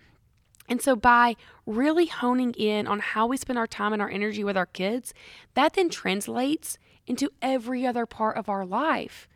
and 0.70 0.80
so, 0.80 0.94
by 0.94 1.34
really 1.66 2.06
honing 2.06 2.52
in 2.52 2.86
on 2.86 3.00
how 3.00 3.26
we 3.26 3.36
spend 3.36 3.58
our 3.58 3.66
time 3.66 3.92
and 3.92 4.00
our 4.00 4.08
energy 4.08 4.44
with 4.44 4.56
our 4.56 4.66
kids, 4.66 5.12
that 5.54 5.72
then 5.72 5.90
translates 5.90 6.78
into 7.08 7.28
every 7.42 7.84
other 7.84 8.06
part 8.06 8.36
of 8.36 8.48
our 8.48 8.64
life. 8.64 9.28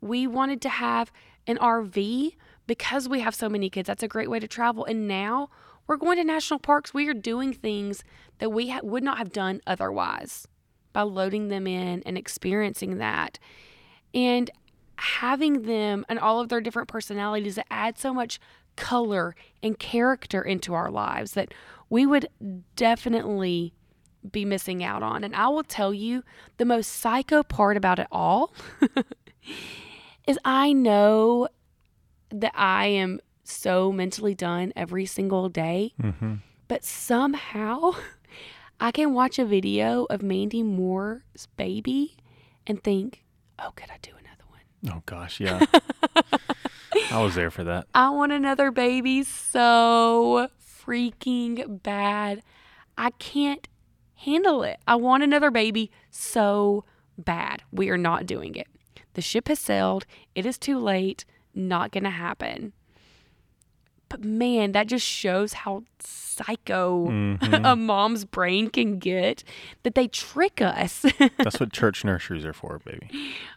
We 0.00 0.28
wanted 0.28 0.62
to 0.62 0.68
have 0.68 1.10
an 1.48 1.58
RV 1.58 2.36
because 2.68 3.08
we 3.08 3.18
have 3.18 3.34
so 3.34 3.48
many 3.48 3.68
kids. 3.68 3.88
That's 3.88 4.04
a 4.04 4.08
great 4.08 4.30
way 4.30 4.38
to 4.38 4.46
travel. 4.46 4.84
And 4.84 5.08
now 5.08 5.50
we're 5.88 5.96
going 5.96 6.18
to 6.18 6.24
national 6.24 6.60
parks. 6.60 6.94
We 6.94 7.08
are 7.08 7.14
doing 7.14 7.52
things 7.52 8.04
that 8.38 8.50
we 8.50 8.68
ha- 8.68 8.80
would 8.84 9.02
not 9.02 9.18
have 9.18 9.32
done 9.32 9.60
otherwise 9.66 10.46
by 10.92 11.02
loading 11.02 11.48
them 11.48 11.66
in 11.66 12.04
and 12.06 12.16
experiencing 12.16 12.98
that. 12.98 13.40
And 14.14 14.52
having 14.96 15.62
them 15.62 16.04
and 16.08 16.18
all 16.18 16.40
of 16.40 16.48
their 16.48 16.60
different 16.60 16.88
personalities 16.88 17.54
that 17.56 17.66
add 17.70 17.98
so 17.98 18.12
much 18.14 18.38
color 18.76 19.34
and 19.62 19.78
character 19.78 20.42
into 20.42 20.74
our 20.74 20.90
lives 20.90 21.32
that 21.32 21.52
we 21.88 22.04
would 22.06 22.28
definitely 22.76 23.72
be 24.30 24.44
missing 24.44 24.82
out 24.82 25.02
on. 25.02 25.22
And 25.24 25.34
I 25.36 25.48
will 25.48 25.62
tell 25.62 25.94
you 25.94 26.24
the 26.56 26.64
most 26.64 26.88
psycho 26.88 27.42
part 27.42 27.76
about 27.76 27.98
it 27.98 28.08
all 28.10 28.52
is 30.26 30.38
I 30.44 30.72
know 30.72 31.48
that 32.30 32.52
I 32.54 32.86
am 32.86 33.20
so 33.44 33.92
mentally 33.92 34.34
done 34.34 34.72
every 34.74 35.06
single 35.06 35.48
day, 35.48 35.92
Mm-hmm. 36.02 36.34
but 36.68 36.84
somehow 36.84 37.92
I 38.80 38.90
can 38.90 39.14
watch 39.14 39.38
a 39.38 39.44
video 39.44 40.04
of 40.10 40.22
Mandy 40.22 40.62
Moore's 40.62 41.46
baby 41.56 42.16
and 42.66 42.82
think, 42.82 43.24
oh, 43.58 43.70
could 43.76 43.90
I 43.90 43.98
do? 44.02 44.10
Oh 44.88 45.02
gosh, 45.06 45.40
yeah. 45.40 45.64
I 47.10 47.22
was 47.22 47.34
there 47.34 47.50
for 47.50 47.64
that. 47.64 47.86
I 47.94 48.10
want 48.10 48.32
another 48.32 48.70
baby 48.70 49.22
so 49.22 50.48
freaking 50.60 51.82
bad. 51.82 52.42
I 52.96 53.10
can't 53.10 53.68
handle 54.14 54.62
it. 54.62 54.78
I 54.86 54.96
want 54.96 55.22
another 55.22 55.50
baby 55.50 55.90
so 56.10 56.84
bad. 57.18 57.62
We 57.72 57.90
are 57.90 57.98
not 57.98 58.26
doing 58.26 58.54
it. 58.54 58.66
The 59.14 59.22
ship 59.22 59.48
has 59.48 59.58
sailed. 59.58 60.06
It 60.34 60.46
is 60.46 60.58
too 60.58 60.78
late. 60.78 61.24
Not 61.54 61.90
going 61.90 62.04
to 62.04 62.10
happen. 62.10 62.72
But 64.08 64.24
man, 64.24 64.72
that 64.72 64.86
just 64.86 65.04
shows 65.06 65.52
how 65.52 65.82
psycho 65.98 67.06
Mhm. 67.08 67.60
a 67.64 67.74
mom's 67.76 68.24
brain 68.24 68.68
can 68.70 68.98
get 68.98 69.42
that 69.82 69.94
they 69.94 70.06
trick 70.06 70.60
us. 70.60 71.04
That's 71.38 71.58
what 71.58 71.72
church 71.72 72.04
nurseries 72.04 72.44
are 72.44 72.52
for, 72.52 72.80
baby. 72.84 73.08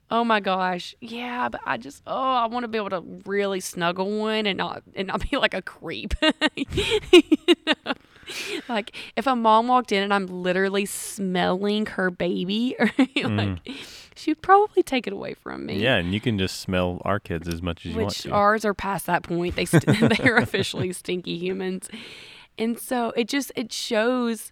Oh 0.10 0.24
my 0.24 0.40
gosh. 0.40 0.96
Yeah, 1.02 1.50
but 1.50 1.62
I 1.66 1.78
just 1.78 2.02
oh, 2.08 2.14
I 2.16 2.46
want 2.48 2.64
to 2.64 2.68
be 2.68 2.78
able 2.78 2.90
to 2.92 3.04
really 3.26 3.60
snuggle 3.60 4.10
one 4.20 4.46
and 4.48 4.58
not 4.58 4.82
and 4.96 5.08
not 5.10 5.30
be 5.30 5.38
like 5.38 5.54
a 5.54 5.62
creep. 5.62 6.14
You 6.56 6.66
know? 7.86 7.94
Like 8.70 8.96
if 9.16 9.26
a 9.26 9.36
mom 9.36 9.68
walked 9.68 9.92
in 9.92 10.04
and 10.04 10.14
I'm 10.14 10.28
literally 10.28 10.86
smelling 10.86 11.86
her 11.88 12.12
baby, 12.12 12.76
like 12.80 12.98
mm. 13.16 13.60
she'd 14.16 14.42
probably 14.42 14.84
take 14.84 15.08
it 15.08 15.14
away 15.14 15.34
from 15.34 15.66
me. 15.66 15.82
Yeah, 15.82 15.96
and 15.96 16.14
you 16.14 16.22
can 16.22 16.38
just 16.38 16.60
smell 16.60 17.02
our 17.04 17.20
kids 17.20 17.48
as 17.48 17.62
much 17.62 17.86
as 17.86 17.94
you 17.94 18.02
want 18.02 18.16
Which 18.16 18.28
ours 18.28 18.66
are 18.66 18.74
past 18.74 19.08
that 19.08 19.24
point. 19.24 19.56
They 19.56 19.66
st- 19.66 19.86
they 20.18 20.30
are 20.30 20.38
officially 20.38 20.94
stinky 20.94 21.38
humans, 21.38 21.90
and 22.58 22.80
so 22.80 23.12
it 23.16 23.28
just 23.28 23.52
it 23.56 23.72
shows. 23.72 24.52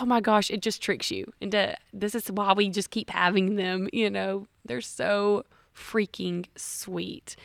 Oh 0.00 0.04
my 0.04 0.20
gosh, 0.20 0.50
it 0.50 0.62
just 0.62 0.82
tricks 0.82 1.10
you 1.10 1.32
into 1.40 1.76
this 1.92 2.14
is 2.14 2.30
why 2.30 2.52
we 2.52 2.68
just 2.68 2.90
keep 2.90 3.08
having 3.10 3.56
them. 3.56 3.88
You 3.92 4.10
know, 4.10 4.46
they're 4.64 4.80
so 4.80 5.44
freaking 5.74 6.46
sweet. 6.56 7.36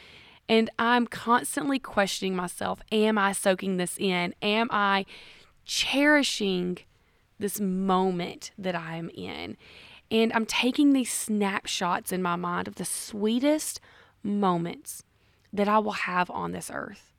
And 0.52 0.70
I'm 0.78 1.08
constantly 1.08 1.80
questioning 1.80 2.36
myself 2.36 2.82
Am 2.92 3.18
I 3.18 3.32
soaking 3.32 3.78
this 3.78 3.98
in? 3.98 4.36
Am 4.42 4.68
I 4.70 5.06
cherishing 5.64 6.80
this 7.40 7.62
moment 7.62 8.52
that 8.58 8.76
I'm 8.76 9.10
in? 9.12 9.56
And 10.12 10.34
I'm 10.34 10.46
taking 10.46 10.92
these 10.92 11.12
snapshots 11.12 12.12
in 12.12 12.22
my 12.22 12.36
mind 12.36 12.68
of 12.68 12.76
the 12.76 12.84
sweetest 12.84 13.80
moments 14.24 15.04
that 15.54 15.70
I 15.70 15.80
will 15.80 15.94
have 15.94 16.30
on 16.30 16.52
this 16.52 16.70
earth 16.72 17.14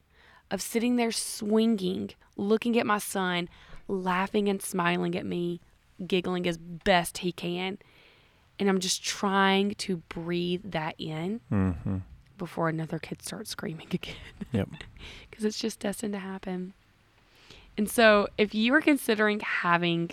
of 0.51 0.61
sitting 0.61 0.97
there 0.97 1.11
swinging, 1.11 2.11
looking 2.37 2.79
at 2.79 2.85
my 2.85 2.99
son, 2.99 3.49
laughing 3.89 4.51
and 4.51 4.61
smiling 4.61 5.17
at 5.17 5.25
me, 5.25 5.63
giggling 6.07 6.47
as 6.47 6.59
best 6.59 7.19
he 7.19 7.33
can. 7.33 7.79
And 8.59 8.69
I'm 8.69 8.79
just 8.79 9.03
trying 9.03 9.75
to 9.77 9.97
breathe 9.97 10.73
that 10.73 10.97
in 10.99 11.41
mm-hmm. 11.51 11.97
Before 12.43 12.69
another 12.69 12.99
kid 12.99 13.23
starts 13.23 13.51
screaming 13.51 13.87
again 13.93 14.17
Yep. 14.51 14.69
because 15.31 15.45
it's 15.45 15.61
just 15.61 15.79
destined 15.79 16.13
to 16.15 16.19
happen. 16.19 16.73
And 17.79 17.89
so, 17.89 18.27
if 18.37 18.53
you 18.53 18.75
are 18.75 18.81
considering 18.81 19.39
having 19.41 20.11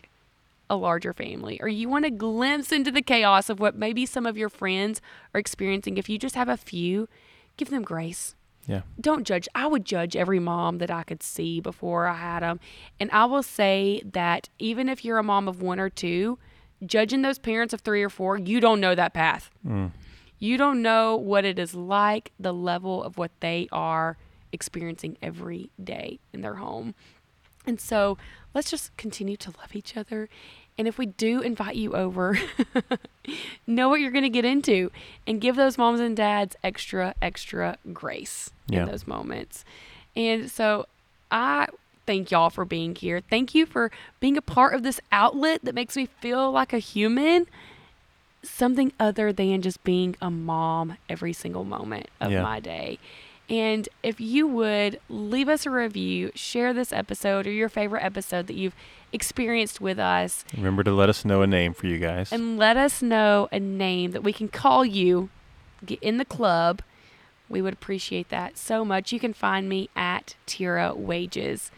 a 0.70 0.76
larger 0.76 1.12
family 1.12 1.60
or 1.60 1.68
you 1.68 1.90
want 1.90 2.06
a 2.06 2.12
glimpse 2.12 2.72
into 2.72 2.92
the 2.92 3.02
chaos 3.02 3.50
of 3.50 3.60
what 3.60 3.76
maybe 3.76 4.06
some 4.06 4.28
of 4.28 4.38
your 4.38 4.50
friends 4.50 5.02
are 5.34 5.40
experiencing, 5.40 5.98
if 5.98 6.08
you 6.08 6.20
just 6.20 6.36
have 6.36 6.48
a 6.48 6.56
few, 6.56 7.10
give 7.58 7.72
them 7.72 7.82
grace. 7.82 8.36
Yeah. 8.68 8.82
Don't 9.02 9.26
judge. 9.26 9.48
I 9.56 9.66
would 9.66 9.84
judge 9.84 10.16
every 10.16 10.40
mom 10.40 10.78
that 10.78 10.92
I 10.92 11.02
could 11.02 11.24
see 11.24 11.60
before 11.60 12.06
I 12.06 12.14
had 12.14 12.42
them. 12.44 12.60
And 13.00 13.10
I 13.12 13.26
will 13.26 13.42
say 13.42 14.04
that 14.14 14.50
even 14.60 14.88
if 14.88 15.04
you're 15.04 15.18
a 15.18 15.24
mom 15.24 15.48
of 15.48 15.62
one 15.64 15.80
or 15.80 15.90
two, 15.90 16.38
judging 16.86 17.24
those 17.24 17.40
parents 17.40 17.74
of 17.74 17.82
three 17.82 18.04
or 18.04 18.10
four, 18.10 18.38
you 18.38 18.60
don't 18.60 18.80
know 18.80 18.94
that 18.94 19.14
path. 19.16 19.50
Mm. 19.68 19.92
You 20.40 20.58
don't 20.58 20.82
know 20.82 21.16
what 21.16 21.46
it 21.46 21.60
is 21.60 21.76
like, 21.76 22.32
the 22.40 22.54
level 22.54 23.04
of 23.04 23.18
what 23.18 23.32
they 23.42 23.68
are 23.72 24.18
experiencing 24.52 25.18
every 25.22 25.70
day 25.84 26.20
in 26.34 26.42
their 26.42 26.56
home. 26.56 26.96
And 27.68 27.80
so 27.80 28.18
let's 28.54 28.72
just 28.72 28.96
continue 28.98 29.38
to 29.38 29.52
love 29.60 29.76
each 29.76 29.96
other. 29.98 30.30
And 30.78 30.88
if 30.88 30.98
we 30.98 31.06
do 31.08 31.42
invite 31.42 31.76
you 31.76 31.94
over, 31.94 32.40
know 33.68 33.90
what 33.90 34.00
you're 34.00 34.12
going 34.12 34.24
to 34.24 34.30
get 34.30 34.46
into 34.46 34.92
and 35.28 35.42
give 35.42 35.56
those 35.56 35.78
moms 35.78 36.00
and 36.00 36.16
dads 36.16 36.56
extra, 36.64 37.14
extra 37.22 37.78
grace 37.94 38.50
Yeah. 38.68 38.84
in 38.84 38.90
those 38.90 39.06
moments. 39.06 39.66
And 40.16 40.50
so 40.50 40.88
I 41.32 41.68
thank 42.06 42.32
y'all 42.32 42.50
for 42.50 42.66
being 42.66 42.96
here. 42.96 43.22
Thank 43.30 43.54
you 43.54 43.66
for 43.66 43.92
being 44.20 44.38
a 44.38 44.42
part 44.42 44.74
of 44.74 44.84
this 44.84 45.00
outlet 45.12 45.60
that 45.64 45.76
makes 45.76 45.96
me 45.96 46.08
feel 46.22 46.52
like 46.52 46.74
a 46.74 46.80
human 46.80 47.46
something 48.44 48.92
other 49.00 49.32
than 49.34 49.62
just 49.62 49.84
being 49.84 50.16
a 50.22 50.30
mom 50.32 50.98
every 51.10 51.34
single 51.34 51.64
moment 51.64 52.08
of 52.22 52.32
Yeah. 52.32 52.42
my 52.44 52.60
day. 52.60 52.98
And 53.50 53.90
if 54.04 54.22
you 54.22 54.48
would 54.48 55.00
leave 55.10 55.50
us 55.50 55.66
a 55.66 55.72
review, 55.72 56.32
share 56.36 56.72
this 56.72 56.94
episode 56.94 57.48
or 57.48 57.52
your 57.52 57.68
favorite 57.70 58.04
episode 58.04 58.46
that 58.48 58.56
you've 58.56 58.76
experienced 59.12 59.82
with 59.82 59.98
us, 59.98 60.46
Remember 60.56 60.84
to 60.84 60.92
let 60.92 61.10
us 61.10 61.26
know 61.26 61.42
a 61.42 61.48
name 61.48 61.74
for 61.74 61.88
you 61.88 61.98
guys. 61.98 62.32
and 62.32 62.58
let 62.58 62.78
us 62.78 63.02
know 63.02 63.50
a 63.52 63.60
name 63.60 64.12
that 64.12 64.22
we 64.24 64.32
can 64.32 64.48
call 64.50 64.86
you, 64.86 65.30
get 65.86 65.98
in 66.04 66.18
the 66.18 66.26
club. 66.26 66.82
We 67.50 67.62
would 67.64 67.74
appreciate 67.74 68.30
that 68.30 68.56
so 68.60 68.86
much. 68.86 69.12
You 69.12 69.20
can 69.20 69.34
find 69.34 69.68
me 69.68 69.90
at 69.96 70.36
Tira 70.46 70.94
Wages. 70.94 71.72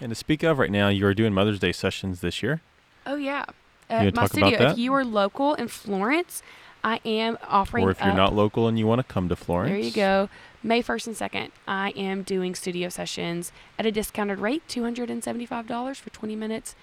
And 0.00 0.10
to 0.10 0.14
speak 0.14 0.42
of 0.42 0.58
right 0.58 0.70
now, 0.70 0.88
you 0.88 1.06
are 1.06 1.14
doing 1.14 1.32
Mother's 1.32 1.58
Day 1.58 1.72
sessions 1.72 2.20
this 2.20 2.42
year. 2.42 2.60
Oh 3.06 3.16
yeah, 3.16 3.46
at 3.90 4.14
my 4.14 4.26
studio. 4.26 4.70
If 4.70 4.78
you 4.78 4.92
are 4.94 5.04
local 5.04 5.54
in 5.54 5.68
Florence, 5.68 6.42
I 6.82 7.00
am 7.04 7.38
offering 7.48 7.84
or 7.84 7.90
if 7.90 8.00
you're 8.00 8.10
up- 8.10 8.16
not 8.16 8.34
local 8.34 8.68
and 8.68 8.78
you 8.78 8.86
want 8.86 8.98
to 9.00 9.04
come 9.04 9.28
to 9.28 9.36
Florence, 9.36 9.70
There 9.70 9.78
you 9.78 9.90
go. 9.92 10.28
May 10.62 10.82
1st 10.82 11.06
and 11.08 11.16
2nd, 11.16 11.50
I 11.68 11.90
am 11.90 12.22
doing 12.22 12.54
studio 12.54 12.88
sessions 12.88 13.52
at 13.78 13.84
a 13.84 13.92
discounted 13.92 14.38
rate, 14.38 14.62
$275 14.68 16.00
for 16.00 16.10
20 16.10 16.34
minutes, 16.36 16.74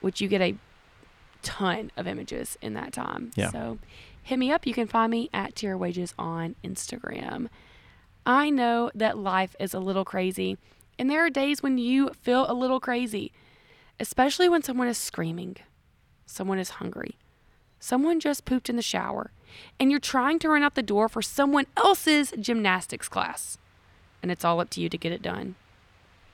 which 0.00 0.20
you 0.20 0.28
get 0.28 0.40
a 0.42 0.56
ton 1.42 1.90
of 1.96 2.06
images 2.06 2.58
in 2.60 2.74
that 2.74 2.92
time. 2.92 3.30
Yeah. 3.34 3.50
So 3.50 3.78
hit 4.22 4.38
me 4.38 4.52
up. 4.52 4.66
You 4.66 4.74
can 4.74 4.86
find 4.86 5.10
me 5.10 5.30
at 5.32 5.54
Tira 5.54 5.78
Wages 5.78 6.14
on 6.18 6.54
Instagram. 6.62 7.48
I 8.26 8.50
know 8.50 8.90
that 8.94 9.16
life 9.16 9.56
is 9.58 9.72
a 9.72 9.80
little 9.80 10.04
crazy, 10.04 10.58
and 10.98 11.08
there 11.10 11.24
are 11.24 11.30
days 11.30 11.62
when 11.62 11.78
you 11.78 12.10
feel 12.10 12.44
a 12.50 12.52
little 12.52 12.80
crazy, 12.80 13.32
especially 13.98 14.48
when 14.48 14.62
someone 14.62 14.88
is 14.88 14.98
screaming, 14.98 15.56
someone 16.30 16.58
is 16.58 16.70
hungry, 16.70 17.16
someone 17.78 18.20
just 18.20 18.44
pooped 18.44 18.70
in 18.70 18.76
the 18.76 18.82
shower, 18.82 19.32
and 19.78 19.90
you're 19.90 20.00
trying 20.00 20.38
to 20.38 20.48
run 20.48 20.62
out 20.62 20.74
the 20.74 20.82
door 20.82 21.08
for 21.08 21.22
someone 21.22 21.66
else's 21.76 22.32
gymnastics 22.38 23.08
class. 23.08 23.58
And 24.22 24.30
it's 24.30 24.44
all 24.44 24.60
up 24.60 24.70
to 24.70 24.80
you 24.80 24.88
to 24.88 24.98
get 24.98 25.12
it 25.12 25.22
done. 25.22 25.56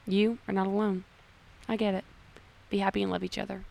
You 0.06 0.38
are 0.46 0.54
not 0.54 0.66
alone. 0.66 1.04
I 1.68 1.76
get 1.76 1.94
it. 1.94 2.04
Be 2.68 2.78
happy 2.78 3.02
and 3.02 3.11
love 3.11 3.24
each 3.24 3.38
other. 3.38 3.64